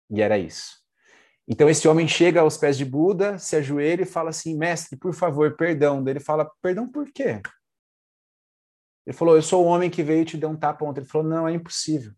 [0.10, 0.82] E era isso.
[1.48, 5.14] Então esse homem chega aos pés de Buda, se ajoelha e fala assim: "Mestre, por
[5.14, 6.04] favor, perdão".
[6.08, 7.42] Ele fala: "Perdão por quê?"
[9.06, 11.02] Ele falou: "Eu sou o homem que veio te dar um tapa ontem".
[11.02, 12.14] Ele falou: "Não, é impossível.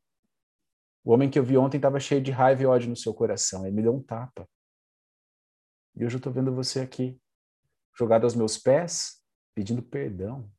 [1.04, 3.66] O homem que eu vi ontem estava cheio de raiva e ódio no seu coração.
[3.66, 4.48] Ele me deu um tapa.
[5.96, 7.20] E hoje eu estou vendo você aqui,
[7.98, 9.24] jogado aos meus pés,
[9.56, 10.52] pedindo perdão.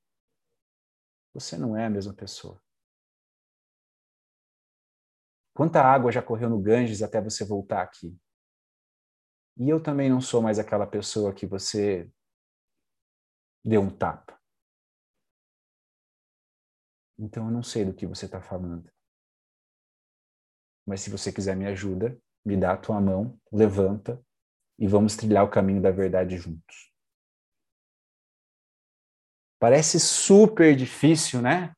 [1.35, 2.61] Você não é a mesma pessoa.
[5.55, 8.19] Quanta água já correu no Ganges até você voltar aqui?
[9.59, 12.11] E eu também não sou mais aquela pessoa que você
[13.65, 14.39] deu um tapa.
[17.19, 18.91] Então eu não sei do que você está falando.
[20.87, 24.23] Mas se você quiser me ajuda, me dá a tua mão, levanta
[24.79, 26.96] e vamos trilhar o caminho da verdade juntos.
[29.59, 31.75] Parece super difícil, né?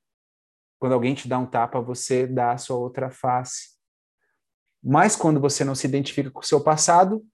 [0.79, 3.77] Quando alguém te dá um tapa, você dá a sua outra face.
[4.83, 7.27] Mas quando você não se identifica com o seu passado,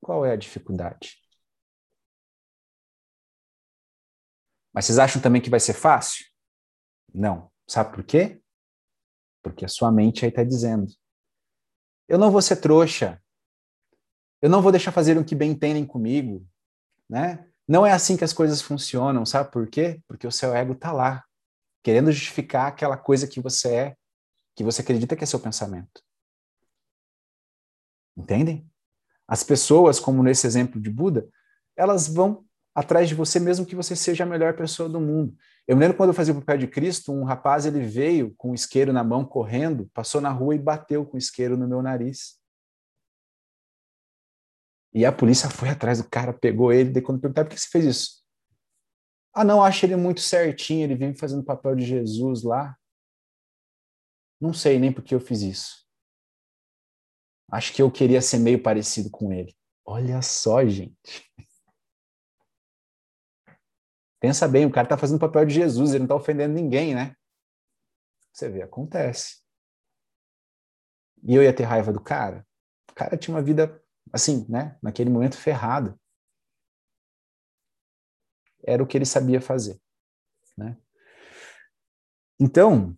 [0.00, 1.18] qual é a dificuldade?
[4.72, 6.24] Mas vocês acham também que vai ser fácil?
[7.12, 7.50] Não.
[7.66, 8.40] Sabe por quê?
[9.42, 10.86] Porque a sua mente aí está dizendo:
[12.08, 13.22] eu não vou ser trouxa.
[14.42, 16.44] Eu não vou deixar fazer o que bem entendem comigo,
[17.08, 17.49] né?
[17.70, 20.02] Não é assim que as coisas funcionam, sabe por quê?
[20.08, 21.22] Porque o seu ego está lá,
[21.84, 23.96] querendo justificar aquela coisa que você é,
[24.56, 26.02] que você acredita que é seu pensamento.
[28.16, 28.68] Entendem?
[29.24, 31.28] As pessoas, como nesse exemplo de Buda,
[31.76, 32.44] elas vão
[32.74, 35.36] atrás de você mesmo que você seja a melhor pessoa do mundo.
[35.64, 38.50] Eu me lembro quando eu fazia o papel de Cristo, um rapaz ele veio com
[38.50, 41.80] um isqueiro na mão correndo, passou na rua e bateu com o isqueiro no meu
[41.80, 42.39] nariz.
[44.92, 47.68] E a polícia foi atrás do cara, pegou ele, daí quando perguntaram por que você
[47.68, 48.20] fez isso?
[49.32, 52.76] Ah, não, acho ele muito certinho, ele vem fazendo papel de Jesus lá.
[54.40, 55.86] Não sei nem por que eu fiz isso.
[57.52, 59.54] Acho que eu queria ser meio parecido com ele.
[59.84, 61.30] Olha só, gente.
[64.20, 67.16] Pensa bem, o cara está fazendo papel de Jesus, ele não está ofendendo ninguém, né?
[68.32, 69.40] Você vê, acontece.
[71.22, 72.46] E eu ia ter raiva do cara?
[72.90, 73.79] O cara tinha uma vida
[74.12, 75.98] assim, né, naquele momento ferrado.
[78.62, 79.80] Era o que ele sabia fazer,
[80.56, 80.76] né?
[82.38, 82.96] Então,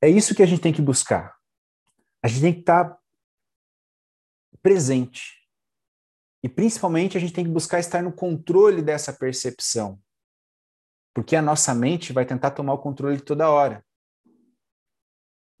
[0.00, 1.36] é isso que a gente tem que buscar.
[2.22, 2.98] A gente tem que estar
[4.62, 5.42] presente.
[6.42, 10.00] E principalmente a gente tem que buscar estar no controle dessa percepção.
[11.14, 13.84] Porque a nossa mente vai tentar tomar o controle toda hora.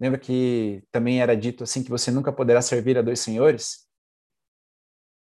[0.00, 3.86] Lembra que também era dito assim que você nunca poderá servir a dois senhores?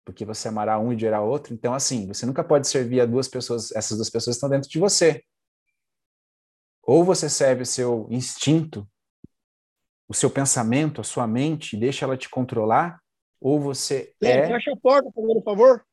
[0.06, 1.52] Porque você amará um e dirá outro.
[1.52, 4.78] Então, assim, você nunca pode servir a duas pessoas, essas duas pessoas estão dentro de
[4.78, 5.22] você.
[6.80, 8.88] Ou você serve o seu instinto,
[10.08, 13.02] o seu pensamento, a sua mente, deixa ela te controlar,
[13.40, 14.46] ou você Sim, é.
[14.46, 15.84] Fecha a porta, por favor.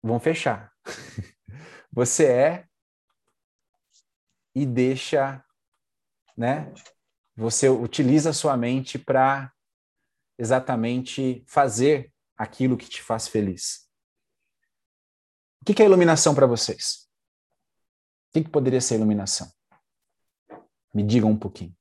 [0.00, 0.72] Vão fechar.
[1.92, 2.66] você é
[4.54, 5.44] e deixa,
[6.36, 6.72] né?
[7.34, 9.52] Você utiliza a sua mente para
[10.38, 13.88] exatamente fazer aquilo que te faz feliz.
[15.60, 17.08] O que é iluminação para vocês?
[18.28, 19.50] O que poderia ser iluminação?
[20.92, 21.76] Me digam um pouquinho.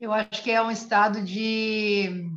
[0.00, 2.28] Eu acho que é um estado de,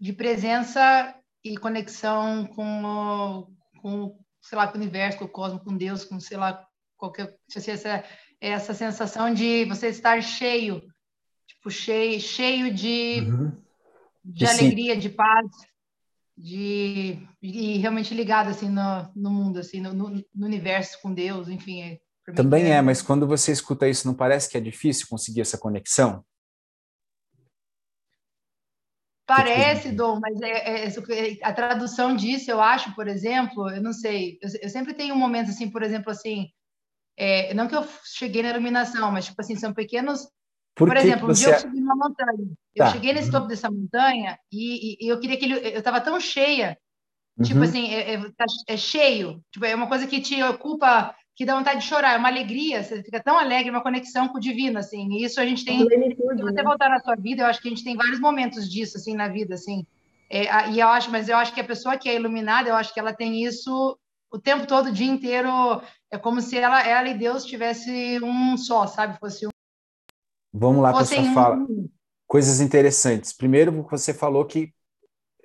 [0.00, 1.14] de presença
[1.44, 3.46] e conexão com, o,
[3.80, 6.66] com, sei lá, com o universo, com o cosmos, com Deus, com, sei lá,
[6.96, 7.38] qualquer...
[7.54, 8.04] Essa,
[8.40, 10.82] essa sensação de você estar cheio,
[11.60, 13.52] tipo, cheio, de, uhum.
[14.24, 15.46] de alegria, de paz,
[16.36, 21.82] de e realmente ligado assim no, no mundo, assim no, no, universo com Deus, enfim.
[21.82, 25.42] É, Também é, é, mas quando você escuta isso, não parece que é difícil conseguir
[25.42, 26.24] essa conexão?
[29.26, 33.92] Parece, Dom, mas é, é, é, a tradução disso, eu acho, por exemplo, eu não
[33.92, 36.48] sei, eu, eu sempre tenho um momento assim, por exemplo, assim,
[37.16, 40.26] é, não que eu cheguei na iluminação, mas tipo assim, são pequenos
[40.74, 42.48] por, Por exemplo, um dia eu subi uma montanha.
[42.74, 42.92] Eu tá.
[42.92, 45.54] cheguei nesse topo dessa montanha e, e, e eu queria que ele.
[45.54, 46.78] Eu estava tão cheia,
[47.42, 47.62] tipo uhum.
[47.62, 49.42] tipo assim, é, é, tá, é, cheio.
[49.52, 52.14] Tipo, é uma coisa que te ocupa, que dá vontade de chorar.
[52.14, 55.08] É uma alegria, você fica tão alegre, uma conexão com o divino, assim.
[55.12, 55.78] E isso a gente tem.
[55.80, 56.62] Se você né?
[56.62, 59.28] voltar na sua vida, eu acho que a gente tem vários momentos disso, assim, na
[59.28, 59.84] vida, assim.
[60.30, 62.94] É, e eu acho, mas eu acho que a pessoa que é iluminada, eu acho
[62.94, 63.98] que ela tem isso
[64.30, 65.50] o tempo todo, o dia inteiro.
[66.10, 69.18] É como se ela, ela e Deus tivesse um só, sabe?
[69.18, 69.46] Fosse
[70.52, 71.66] Vamos lá para sua fala.
[72.26, 73.32] Coisas interessantes.
[73.32, 74.72] Primeiro, você falou que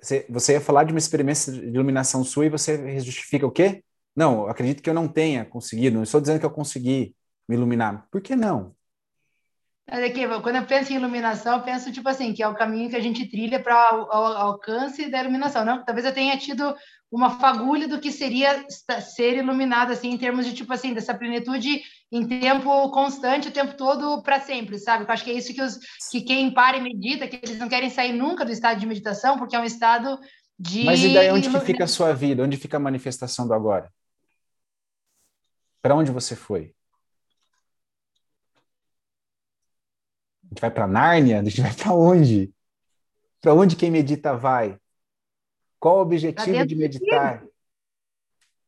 [0.00, 3.82] você, você ia falar de uma experiência de iluminação sua e você justifica o quê?
[4.14, 5.96] Não, acredito que eu não tenha conseguido.
[5.96, 7.16] Não estou dizendo que eu consegui
[7.48, 8.06] me iluminar.
[8.10, 8.75] Por que não?
[9.88, 12.96] Aqui, quando eu penso em iluminação, eu penso tipo assim, que é o caminho que
[12.96, 15.64] a gente trilha para o alcance da iluminação.
[15.64, 16.74] Não, talvez eu tenha tido
[17.10, 18.66] uma fagulha do que seria
[19.00, 23.76] ser iluminado assim em termos de tipo assim dessa plenitude em tempo constante, o tempo
[23.76, 25.04] todo para sempre, sabe?
[25.04, 25.78] Eu acho que é isso que os
[26.10, 29.38] que quem para e medita, que eles não querem sair nunca do estado de meditação,
[29.38, 30.18] porque é um estado
[30.58, 32.42] de Mas e daí onde fica a sua vida?
[32.42, 33.88] Onde fica a manifestação do agora?
[35.80, 36.74] Para onde você foi?
[40.56, 41.40] Gente vai para Nárnia?
[41.40, 42.52] A gente vai para onde?
[43.40, 44.78] Para onde quem medita vai?
[45.78, 47.44] Qual o objetivo de meditar?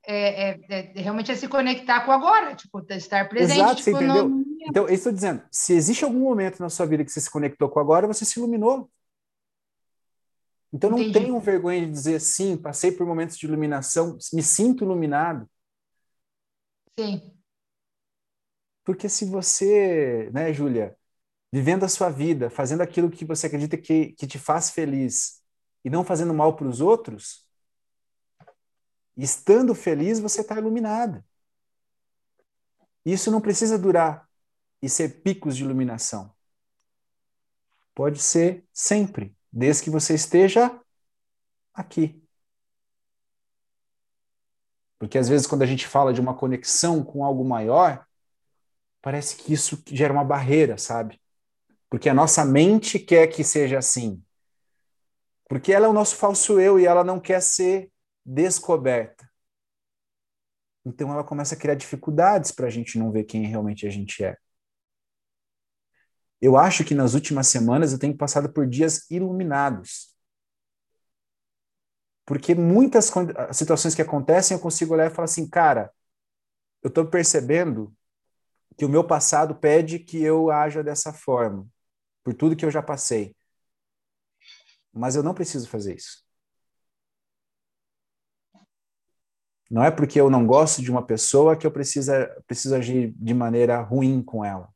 [0.07, 3.59] É, é, é, realmente é se conectar com o agora, tipo, estar presente.
[3.59, 4.29] Exato, tipo, você entendeu?
[4.29, 4.45] No...
[4.61, 7.69] Então, eu estou dizendo, se existe algum momento na sua vida que você se conectou
[7.69, 8.91] com o agora, você se iluminou.
[10.73, 11.21] Então, não Entendi.
[11.21, 15.49] tenham vergonha de dizer, sim, passei por momentos de iluminação, me sinto iluminado.
[16.99, 17.35] Sim.
[18.85, 20.98] Porque se você, né, Júlia,
[21.53, 25.43] vivendo a sua vida, fazendo aquilo que você acredita que, que te faz feliz
[25.85, 27.47] e não fazendo mal para os outros,
[29.17, 31.25] estando feliz, você está iluminado.
[33.05, 34.29] Isso não precisa durar
[34.83, 36.33] e ser picos de iluminação.
[37.95, 40.81] Pode ser sempre, desde que você esteja
[41.75, 42.23] aqui.
[44.99, 48.07] Porque às vezes, quando a gente fala de uma conexão com algo maior,
[49.01, 51.21] parece que isso gera uma barreira, sabe?
[51.91, 54.23] Porque a nossa mente quer que seja assim.
[55.49, 57.91] Porque ela é o nosso falso eu e ela não quer ser
[58.25, 59.29] descoberta.
[60.85, 64.23] Então ela começa a criar dificuldades para a gente não ver quem realmente a gente
[64.23, 64.37] é.
[66.41, 70.15] Eu acho que nas últimas semanas eu tenho passado por dias iluminados.
[72.27, 73.11] Porque muitas
[73.53, 75.91] situações que acontecem eu consigo olhar e falar assim, cara,
[76.83, 77.93] eu estou percebendo
[78.77, 81.67] que o meu passado pede que eu haja dessa forma
[82.23, 83.35] por tudo que eu já passei.
[84.93, 86.27] Mas eu não preciso fazer isso.
[89.71, 92.11] Não é porque eu não gosto de uma pessoa que eu preciso,
[92.47, 94.73] preciso agir de maneira ruim com ela.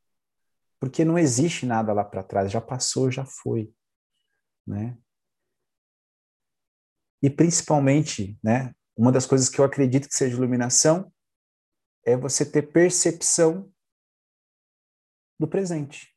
[0.79, 3.73] Porque não existe nada lá para trás, já passou, já foi.
[4.67, 4.97] Né?
[7.23, 11.13] E principalmente, né, uma das coisas que eu acredito que seja iluminação
[12.05, 13.73] é você ter percepção
[15.39, 16.12] do presente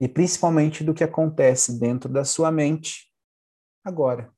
[0.00, 3.12] e principalmente do que acontece dentro da sua mente
[3.84, 4.32] agora.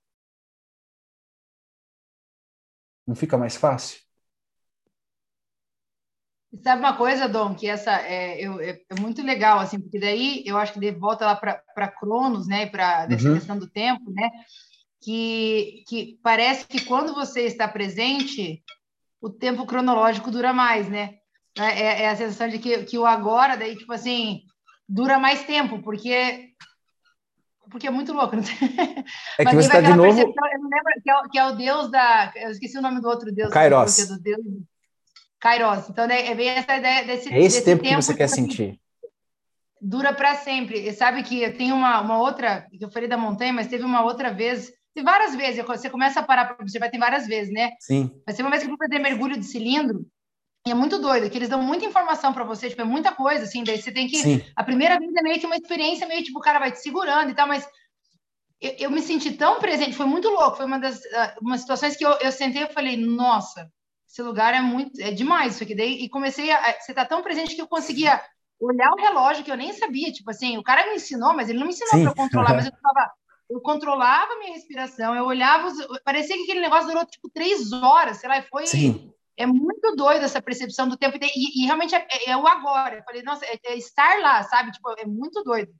[3.07, 4.01] Não fica mais fácil?
[6.63, 10.43] Sabe uma coisa, Dom, que essa é, eu, é, é, muito legal, assim, porque daí
[10.45, 13.35] eu acho que de volta lá para Cronos, né, para uhum.
[13.35, 14.29] questão do tempo, né,
[15.01, 18.63] que, que parece que quando você está presente,
[19.21, 21.19] o tempo cronológico dura mais, né?
[21.57, 24.43] É, é, é a sensação de que, que o agora, daí, tipo assim,
[24.91, 26.51] dura mais tempo, porque
[27.71, 28.37] porque é muito louco.
[29.39, 30.21] É que você está de novo.
[30.21, 32.33] Eu não lembro, que é, que é, o deus da.
[32.35, 33.51] Eu esqueci o nome do outro deus.
[33.51, 34.09] Kairos.
[34.09, 34.41] Do deus...
[35.39, 35.89] Kairos.
[35.89, 37.33] Então, né, é bem essa ideia desse.
[37.33, 38.81] É esse tempo, tempo, que você quer assim, sentir.
[39.81, 40.81] Dura para sempre.
[40.81, 44.03] E sabe que tem uma, uma outra, que eu falei da montanha, mas teve uma
[44.03, 47.71] outra vez tem várias vezes, você começa a parar para observar, tem várias vezes, né?
[47.79, 48.11] Sim.
[48.27, 50.05] Mas tem uma vez que eu fui fazer mergulho de cilindro,
[50.67, 53.45] e é muito doido, que eles dão muita informação para você, tipo, é muita coisa,
[53.45, 54.19] assim, daí você tem que...
[54.19, 54.45] Sim.
[54.55, 57.31] A primeira vez é meio que uma experiência, meio tipo, o cara vai te segurando
[57.31, 57.67] e tal, mas
[58.61, 61.97] eu, eu me senti tão presente, foi muito louco, foi uma das uh, uma situações
[61.97, 63.71] que eu, eu sentei e falei, nossa,
[64.07, 66.79] esse lugar é muito, é demais isso aqui, daí, e comecei a...
[66.79, 68.21] Você tá tão presente que eu conseguia
[68.61, 71.59] olhar o relógio que eu nem sabia, tipo assim, o cara me ensinou, mas ele
[71.59, 73.11] não me ensinou para controlar, mas eu tava
[73.51, 75.77] eu controlava minha respiração, eu olhava, os...
[76.05, 78.67] parecia que aquele negócio durou tipo três horas, sei lá, foi.
[78.67, 79.13] Sim.
[79.41, 82.97] É muito doido essa percepção do tempo, e, e realmente é, é, é, o agora.
[82.99, 84.71] Eu falei, nossa, é, é, estar lá, sabe?
[84.71, 85.73] Tipo, é muito doido.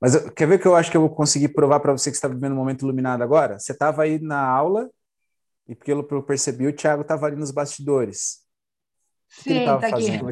[0.00, 2.26] Mas quer ver que eu acho que eu vou conseguir provar para você que está
[2.26, 3.58] vivendo um momento iluminado agora?
[3.58, 4.90] Você estava aí na aula,
[5.68, 8.42] e pelo que eu percebi, o Thiago estava ali nos bastidores.
[9.30, 10.26] O que, Sim, ele estava tá fazendo?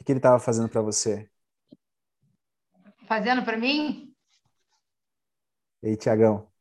[0.00, 1.28] o que ele estava fazendo para você?
[3.06, 4.14] Fazendo para mim?
[5.82, 6.53] E aí, Tiagão?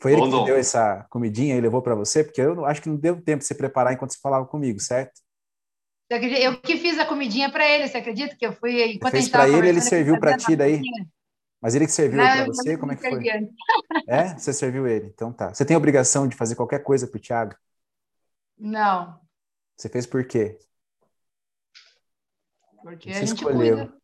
[0.00, 2.24] Foi ele que deu essa comidinha e levou para você?
[2.24, 5.20] Porque eu acho que não deu tempo de você preparar enquanto você falava comigo, certo?
[6.08, 9.28] Eu que fiz a comidinha para ele, você acredita que eu fui enquanto você fez
[9.28, 10.80] para ele, ele serviu para ti daí.
[11.60, 13.22] Mas ele que serviu para você, como é que foi?
[14.08, 15.06] É, você serviu ele.
[15.06, 15.52] Então tá.
[15.52, 17.54] Você tem obrigação de fazer qualquer coisa para o Thiago?
[18.58, 19.20] Não.
[19.76, 20.58] Você fez por quê?
[22.82, 23.76] Porque você a gente escolheu.
[23.76, 23.94] Cuida.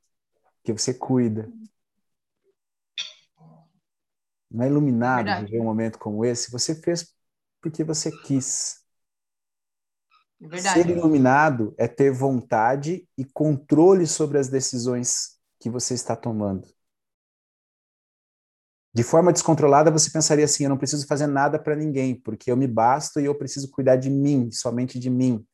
[0.58, 1.50] Porque você cuida.
[4.56, 5.44] Não é iluminado Verdade.
[5.44, 6.50] viver um momento como esse.
[6.50, 7.14] Você fez
[7.60, 8.82] porque você quis.
[10.40, 10.82] Verdade.
[10.82, 16.66] Ser iluminado é ter vontade e controle sobre as decisões que você está tomando.
[18.94, 22.56] De forma descontrolada, você pensaria assim: eu não preciso fazer nada para ninguém, porque eu
[22.56, 25.46] me basto e eu preciso cuidar de mim, somente de mim.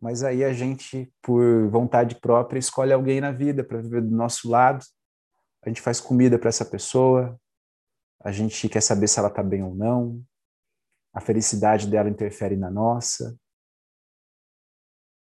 [0.00, 4.50] Mas aí a gente, por vontade própria, escolhe alguém na vida para viver do nosso
[4.50, 4.84] lado
[5.62, 7.38] a gente faz comida para essa pessoa,
[8.22, 10.22] a gente quer saber se ela está bem ou não,
[11.12, 13.36] a felicidade dela interfere na nossa.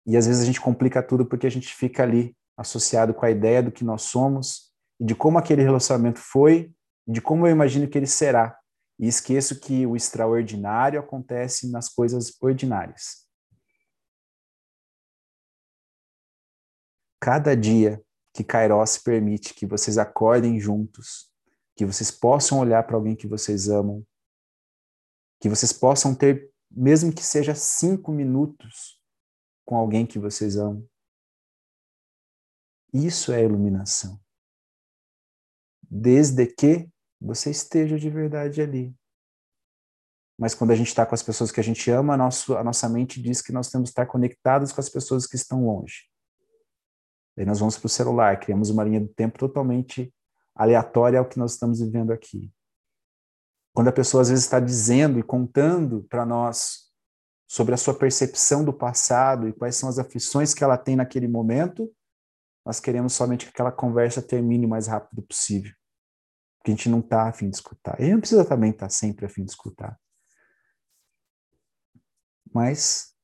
[0.06, 3.32] E às vezes a gente complica tudo porque a gente fica ali associado com a
[3.32, 6.74] ideia do que nós somos e de como aquele relacionamento foi,
[7.08, 8.58] e de como eu imagino que ele será.
[9.00, 13.26] E esqueço que o extraordinário acontece nas coisas ordinárias.
[17.20, 18.04] Cada dia
[18.34, 21.32] que Kairos permite que vocês acordem juntos,
[21.76, 24.06] que vocês possam olhar para alguém que vocês amam,
[25.40, 29.02] que vocês possam ter, mesmo que seja cinco minutos,
[29.66, 30.88] com alguém que vocês amam.
[32.94, 34.20] Isso é iluminação.
[35.90, 38.96] Desde que você esteja de verdade ali.
[40.38, 42.64] Mas quando a gente está com as pessoas que a gente ama, a, nosso, a
[42.64, 46.11] nossa mente diz que nós temos que estar conectados com as pessoas que estão longe.
[47.36, 50.14] Daí nós vamos para o celular, criamos uma linha do tempo totalmente
[50.56, 52.52] aleatória ao que nós estamos vivendo aqui.
[53.74, 56.92] Quando a pessoa às vezes está dizendo e contando para nós
[57.48, 61.28] sobre a sua percepção do passado e quais são as aflições que ela tem naquele
[61.28, 61.94] momento,
[62.66, 65.74] nós queremos somente que aquela conversa termine o mais rápido possível.
[66.58, 68.00] Porque a gente não está afim de escutar.
[68.00, 70.00] E não precisa também estar tá sempre afim de escutar.
[72.54, 73.16] Mas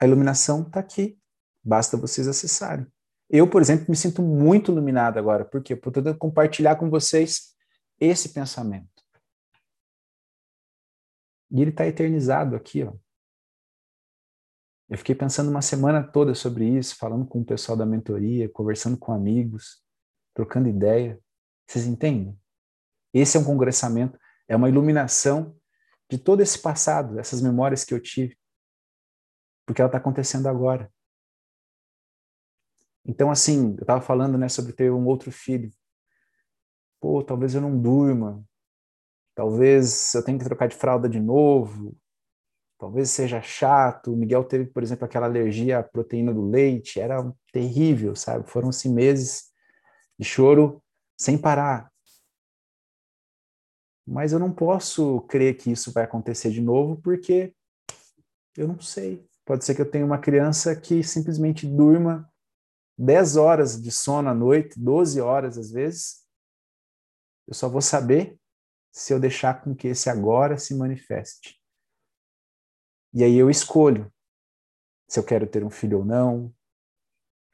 [0.00, 1.20] a iluminação está aqui.
[1.62, 2.86] Basta vocês acessarem.
[3.30, 5.44] Eu, por exemplo, me sinto muito iluminado agora.
[5.44, 5.72] Por quê?
[5.72, 7.54] Eu estou compartilhar com vocês
[7.98, 8.88] esse pensamento.
[11.50, 12.92] E ele está eternizado aqui, ó.
[14.88, 18.98] Eu fiquei pensando uma semana toda sobre isso, falando com o pessoal da mentoria, conversando
[18.98, 19.82] com amigos,
[20.34, 21.18] trocando ideia.
[21.66, 22.38] Vocês entendem?
[23.14, 25.56] Esse é um congressamento, é uma iluminação
[26.10, 28.36] de todo esse passado, essas memórias que eu tive.
[29.66, 30.92] Porque ela está acontecendo agora.
[33.04, 35.70] Então, assim, eu estava falando né, sobre ter um outro filho.
[37.00, 38.44] Pô, talvez eu não durma.
[39.34, 41.96] Talvez eu tenha que trocar de fralda de novo.
[42.78, 44.12] Talvez seja chato.
[44.12, 47.00] O Miguel teve, por exemplo, aquela alergia à proteína do leite.
[47.00, 48.48] Era terrível, sabe?
[48.48, 49.50] Foram-se meses
[50.18, 50.82] de choro
[51.16, 51.90] sem parar.
[54.06, 57.54] Mas eu não posso crer que isso vai acontecer de novo porque
[58.56, 59.24] eu não sei.
[59.44, 62.31] Pode ser que eu tenha uma criança que simplesmente durma
[62.98, 66.22] 10 horas de sono à noite, 12 horas às vezes,
[67.46, 68.38] eu só vou saber
[68.92, 71.60] se eu deixar com que esse agora se manifeste.
[73.14, 74.12] E aí eu escolho
[75.08, 76.54] se eu quero ter um filho ou não,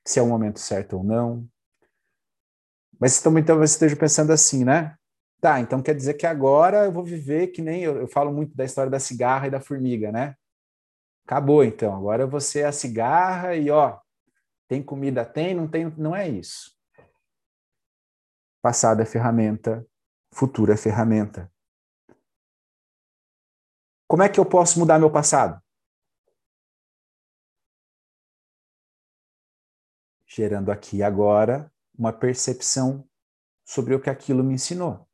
[0.06, 1.48] se é o momento certo ou não.
[3.00, 4.96] Mas também talvez esteja pensando assim, né?
[5.40, 8.56] Tá, então quer dizer que agora eu vou viver que nem eu, eu falo muito
[8.56, 10.34] da história da cigarra e da formiga, né?
[11.24, 14.00] Acabou então, agora vou ser a cigarra e ó,
[14.68, 16.78] tem comida, tem, não tem, não é isso.
[18.60, 19.88] Passado é ferramenta,
[20.30, 21.50] futuro é ferramenta.
[24.06, 25.62] Como é que eu posso mudar meu passado?
[30.26, 33.08] Gerando aqui agora uma percepção
[33.64, 35.08] sobre o que aquilo me ensinou.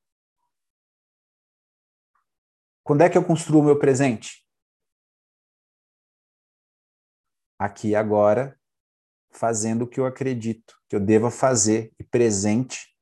[2.83, 4.47] Quando é que eu construo o meu presente?
[7.59, 8.61] Aqui agora,
[9.35, 12.97] fazendo o que eu acredito que eu deva fazer e presente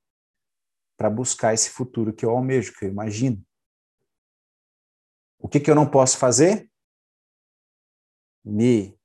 [0.96, 3.44] para buscar esse futuro que eu almejo, que eu imagino.
[5.38, 6.70] O que, que eu não posso fazer?
[8.44, 8.98] Me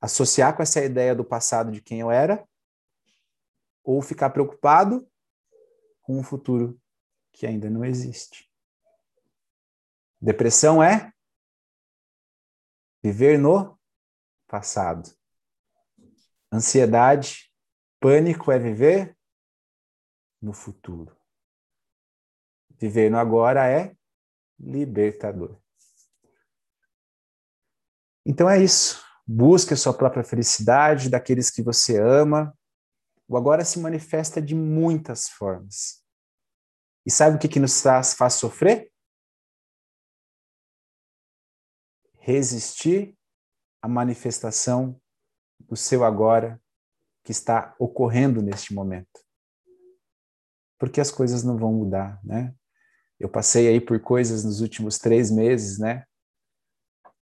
[0.00, 2.46] associar com essa ideia do passado de quem eu era,
[3.82, 5.06] ou ficar preocupado
[6.02, 6.80] com um futuro
[7.32, 8.50] que ainda não existe.
[10.20, 11.12] Depressão é
[13.02, 13.78] viver no
[14.46, 15.14] passado.
[16.54, 17.52] Ansiedade,
[17.98, 19.18] pânico é viver
[20.40, 21.18] no futuro.
[22.78, 23.96] Viver no agora é
[24.56, 25.60] libertador.
[28.24, 29.04] Então é isso.
[29.26, 32.56] Busque a sua própria felicidade daqueles que você ama.
[33.26, 36.04] O agora se manifesta de muitas formas.
[37.04, 38.92] E sabe o que, que nos faz, faz sofrer?
[42.20, 43.18] Resistir
[43.82, 45.00] à manifestação
[45.68, 46.60] do seu agora
[47.24, 49.24] que está ocorrendo neste momento.
[50.78, 52.54] Porque as coisas não vão mudar, né?
[53.18, 56.04] Eu passei aí por coisas nos últimos três meses, né?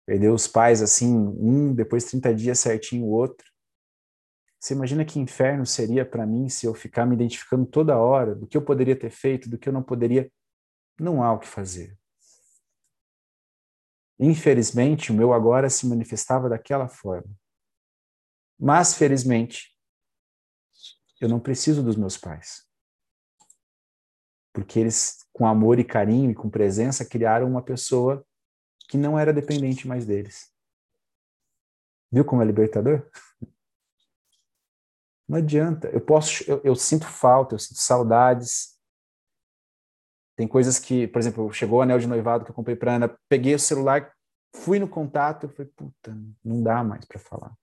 [0.05, 3.45] Perdeu os pais assim, um, depois 30 dias certinho o outro.
[4.59, 8.47] Você imagina que inferno seria para mim se eu ficar me identificando toda hora do
[8.47, 10.31] que eu poderia ter feito, do que eu não poderia?
[10.99, 11.97] Não há o que fazer.
[14.19, 17.33] Infelizmente, o meu agora se manifestava daquela forma.
[18.59, 19.73] Mas, felizmente,
[21.21, 22.67] eu não preciso dos meus pais.
[24.53, 28.25] Porque eles, com amor e carinho e com presença, criaram uma pessoa
[28.89, 30.51] que não era dependente mais deles.
[32.11, 33.07] Viu como é libertador?
[35.27, 35.87] Não adianta.
[35.89, 38.79] Eu posso, eu, eu sinto falta, eu sinto saudades.
[40.35, 43.15] Tem coisas que, por exemplo, chegou o anel de noivado que eu comprei para Ana,
[43.29, 44.11] peguei o celular,
[44.55, 47.55] fui no contato, falei, puta, não dá mais para falar.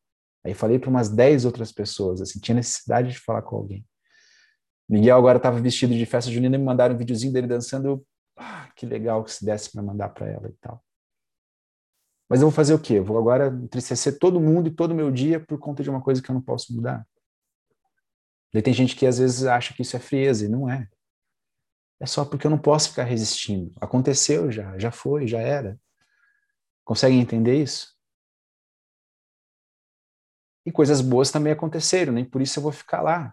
[0.47, 3.84] Aí falei para umas 10 outras pessoas, assim, tinha necessidade de falar com alguém.
[4.88, 7.88] Miguel agora estava vestido de festa junina e me mandaram um videozinho dele dançando.
[7.88, 10.80] Eu, ah, que legal que se desse para mandar para ela e tal.
[12.28, 12.94] Mas eu vou fazer o quê?
[12.94, 16.22] Eu vou agora entristecer todo mundo e todo meu dia por conta de uma coisa
[16.22, 17.05] que eu não posso mudar.
[18.62, 20.88] Tem gente que às vezes acha que isso é frieza, e não é.
[22.01, 23.72] É só porque eu não posso ficar resistindo.
[23.80, 25.78] Aconteceu já, já foi, já era.
[26.84, 27.95] Conseguem entender isso?
[30.66, 33.32] E coisas boas também aconteceram, nem por isso eu vou ficar lá.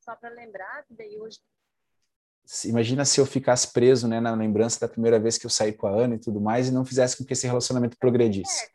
[0.00, 1.38] Só para lembrar, daí hoje.
[2.64, 5.86] Imagina se eu ficasse preso né, na lembrança da primeira vez que eu saí com
[5.86, 8.68] a Ana e tudo mais e não fizesse com que esse relacionamento progredisse.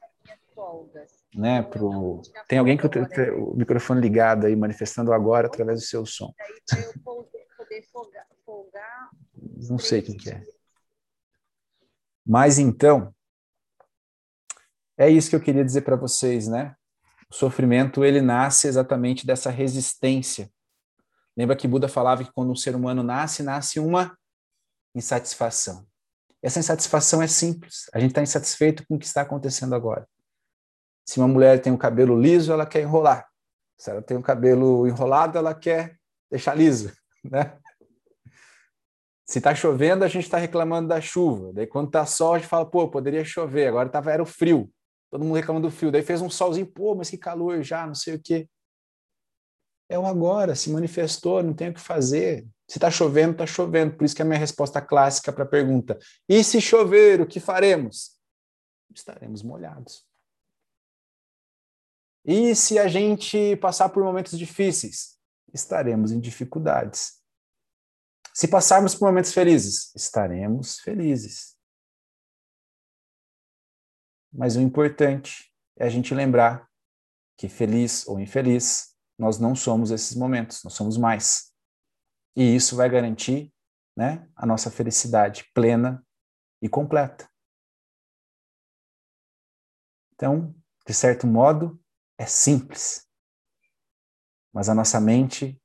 [1.35, 2.21] Né, pro...
[2.47, 6.33] Tem alguém com o, o microfone ligado aí, manifestando agora através do seu som.
[9.69, 10.43] Não sei quem que é.
[12.25, 13.13] Mas então,
[14.97, 16.75] é isso que eu queria dizer para vocês, né?
[17.31, 20.51] O sofrimento ele nasce exatamente dessa resistência.
[21.35, 24.17] Lembra que Buda falava que quando um ser humano nasce, nasce uma
[24.93, 25.87] insatisfação.
[26.43, 27.89] Essa insatisfação é simples.
[27.93, 30.05] A gente está insatisfeito com o que está acontecendo agora.
[31.05, 33.25] Se uma mulher tem o um cabelo liso, ela quer enrolar.
[33.77, 35.97] Se ela tem o um cabelo enrolado, ela quer
[36.29, 36.91] deixar liso,
[37.23, 37.57] né?
[39.25, 41.53] Se está chovendo, a gente está reclamando da chuva.
[41.53, 43.69] Daí, quando está sol, a gente fala, pô, poderia chover.
[43.69, 44.69] Agora tava, era o frio.
[45.11, 45.91] Todo mundo reclamando do frio.
[45.91, 48.49] Daí fez um solzinho, pô, mas que calor já, não sei o quê.
[49.89, 52.47] É o agora, se manifestou, não tem o que fazer.
[52.65, 53.97] Se está chovendo, está chovendo.
[53.97, 55.99] Por isso que é a minha resposta clássica para a pergunta:
[56.29, 58.17] e se chover, o que faremos?
[58.95, 60.05] Estaremos molhados.
[62.23, 65.17] E se a gente passar por momentos difíceis?
[65.53, 67.19] Estaremos em dificuldades.
[68.33, 71.50] Se passarmos por momentos felizes, estaremos felizes.
[74.31, 76.69] Mas o importante é a gente lembrar
[77.37, 81.51] que, feliz ou infeliz, nós não somos esses momentos, nós somos mais.
[82.35, 83.53] E isso vai garantir
[83.95, 86.05] né, a nossa felicidade plena
[86.61, 87.29] e completa.
[90.13, 90.55] Então,
[90.87, 91.81] de certo modo,
[92.17, 93.07] é simples.
[94.53, 95.59] Mas a nossa mente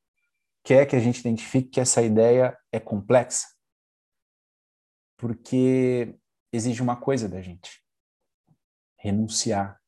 [0.64, 3.46] quer que a gente identifique que essa ideia é complexa.
[5.16, 6.18] Porque
[6.52, 7.85] exige uma coisa da gente:
[9.06, 9.80] renunciar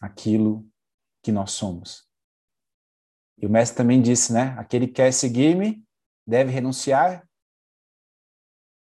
[0.00, 0.66] aquilo
[1.22, 2.08] que nós somos.
[3.36, 4.58] E o mestre também disse, né?
[4.58, 5.86] Aquele que quer seguir-me
[6.26, 7.28] deve renunciar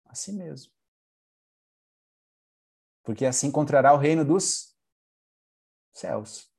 [0.07, 0.73] a si mesmo.
[3.05, 4.75] Porque assim encontrará o reino dos
[5.93, 6.51] céus.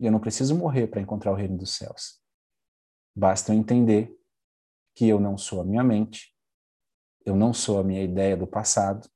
[0.00, 2.20] E eu não preciso morrer para encontrar o reino dos céus.
[3.14, 4.14] Basta eu entender
[4.94, 6.36] que eu não sou a minha mente,
[7.24, 9.08] eu não sou a minha ideia do passado,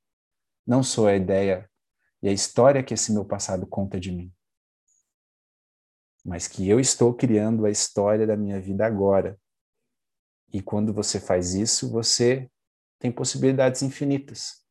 [0.65, 1.70] não sou a ideia
[2.21, 4.31] e a história que esse meu passado conta de mim.
[6.23, 9.39] Mas que eu estou criando a história da minha vida agora.
[10.53, 12.49] E quando você faz isso, você
[12.99, 14.61] tem possibilidades infinitas.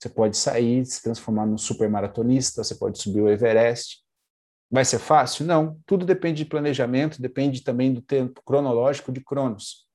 [0.00, 4.02] Você pode sair, se transformar num supermaratonista, você pode subir o Everest.
[4.70, 5.44] Vai ser fácil?
[5.44, 5.78] Não.
[5.84, 9.86] Tudo depende de planejamento, depende também do tempo cronológico de Cronos.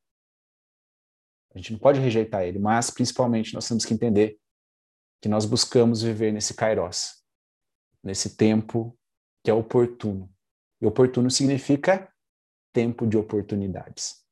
[1.54, 4.40] A gente não pode rejeitar ele, mas principalmente nós temos que entender
[5.22, 7.24] que nós buscamos viver nesse kairos,
[8.04, 8.98] nesse tempo
[9.44, 10.34] que é oportuno.
[10.82, 12.14] E oportuno significa
[12.74, 14.26] tempo de oportunidades.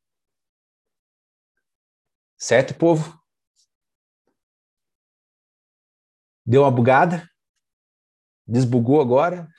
[2.38, 3.19] Certo, povo?
[6.45, 7.29] Deu uma bugada?
[8.45, 9.49] Desbugou agora?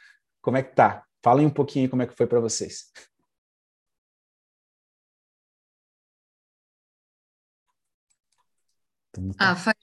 [0.40, 1.06] Como é que tá?
[1.22, 2.90] Falem um pouquinho como é que foi para vocês.
[9.38, 9.76] Ah, faz,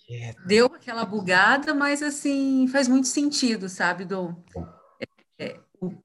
[0.46, 4.44] deu aquela bugada, mas assim faz muito sentido, sabe, Dom?
[5.40, 5.60] É,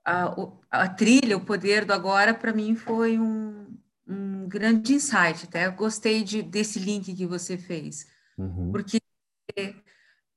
[0.05, 0.35] a,
[0.71, 5.45] a, trilha, o poder do agora, para mim foi um, um grande insight.
[5.45, 8.07] Até eu gostei de, desse link que você fez,
[8.39, 8.73] uhum.
[8.73, 9.01] porque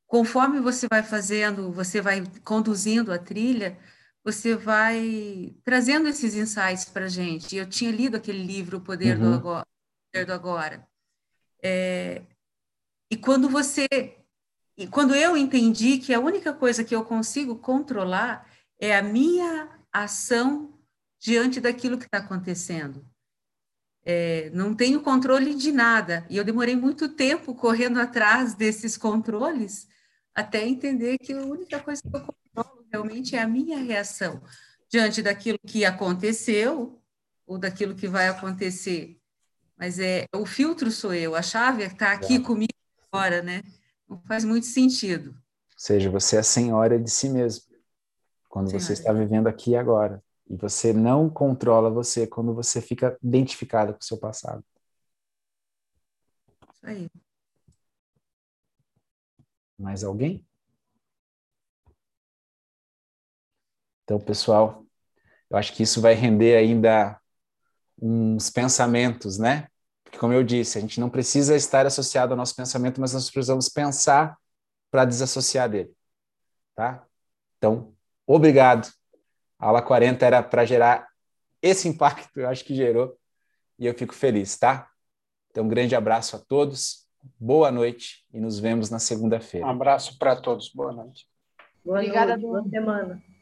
[0.06, 3.78] conforme você vai fazendo, você vai conduzindo a trilha,
[4.24, 7.56] você vai trazendo esses insights para gente.
[7.56, 9.32] Eu tinha lido aquele livro, O Poder, uhum.
[9.32, 9.68] do, agora,
[10.12, 10.88] poder do Agora.
[11.62, 12.22] É,
[13.14, 13.88] e quando você.
[14.76, 18.50] E quando eu entendi que a única coisa que eu consigo controlar
[18.80, 20.74] é a minha ação
[21.20, 23.06] diante daquilo que está acontecendo.
[24.04, 26.26] É, não tenho controle de nada.
[26.28, 29.88] E eu demorei muito tempo correndo atrás desses controles
[30.34, 34.42] até entender que a única coisa que eu controlo realmente é a minha reação
[34.90, 37.00] diante daquilo que aconteceu
[37.46, 39.20] ou daquilo que vai acontecer.
[39.78, 42.40] Mas é o filtro sou eu, a chave está aqui é.
[42.40, 42.74] comigo
[43.14, 43.62] agora, né?
[44.10, 45.30] Não faz muito sentido.
[45.30, 47.64] Ou seja, você é a senhora de si mesmo,
[48.50, 48.84] quando senhora.
[48.84, 50.24] você está vivendo aqui e agora.
[50.50, 54.64] E você não controla você quando você fica identificada com o seu passado.
[56.74, 57.10] Isso aí.
[59.78, 60.46] Mais alguém?
[64.04, 64.86] Então, pessoal,
[65.50, 67.20] eu acho que isso vai render ainda
[68.02, 69.68] uns pensamentos, né?
[70.14, 73.32] Porque, como eu disse, a gente não precisa estar associado ao nosso pensamento, mas nós
[73.32, 74.38] precisamos pensar
[74.92, 75.92] para desassociar dele.
[76.76, 77.04] Tá?
[77.58, 77.96] Então,
[78.28, 78.94] obrigado.
[79.58, 81.08] A aula 40 era para gerar
[81.64, 83.18] esse impacto, eu acho que gerou,
[83.80, 84.88] e eu fico feliz, tá?
[85.50, 87.08] Então, um grande abraço a todos,
[87.40, 89.66] boa noite e nos vemos na segunda-feira.
[89.66, 91.26] Um abraço para todos, boa noite.
[91.84, 93.33] Boa Obrigada, noite, boa semana.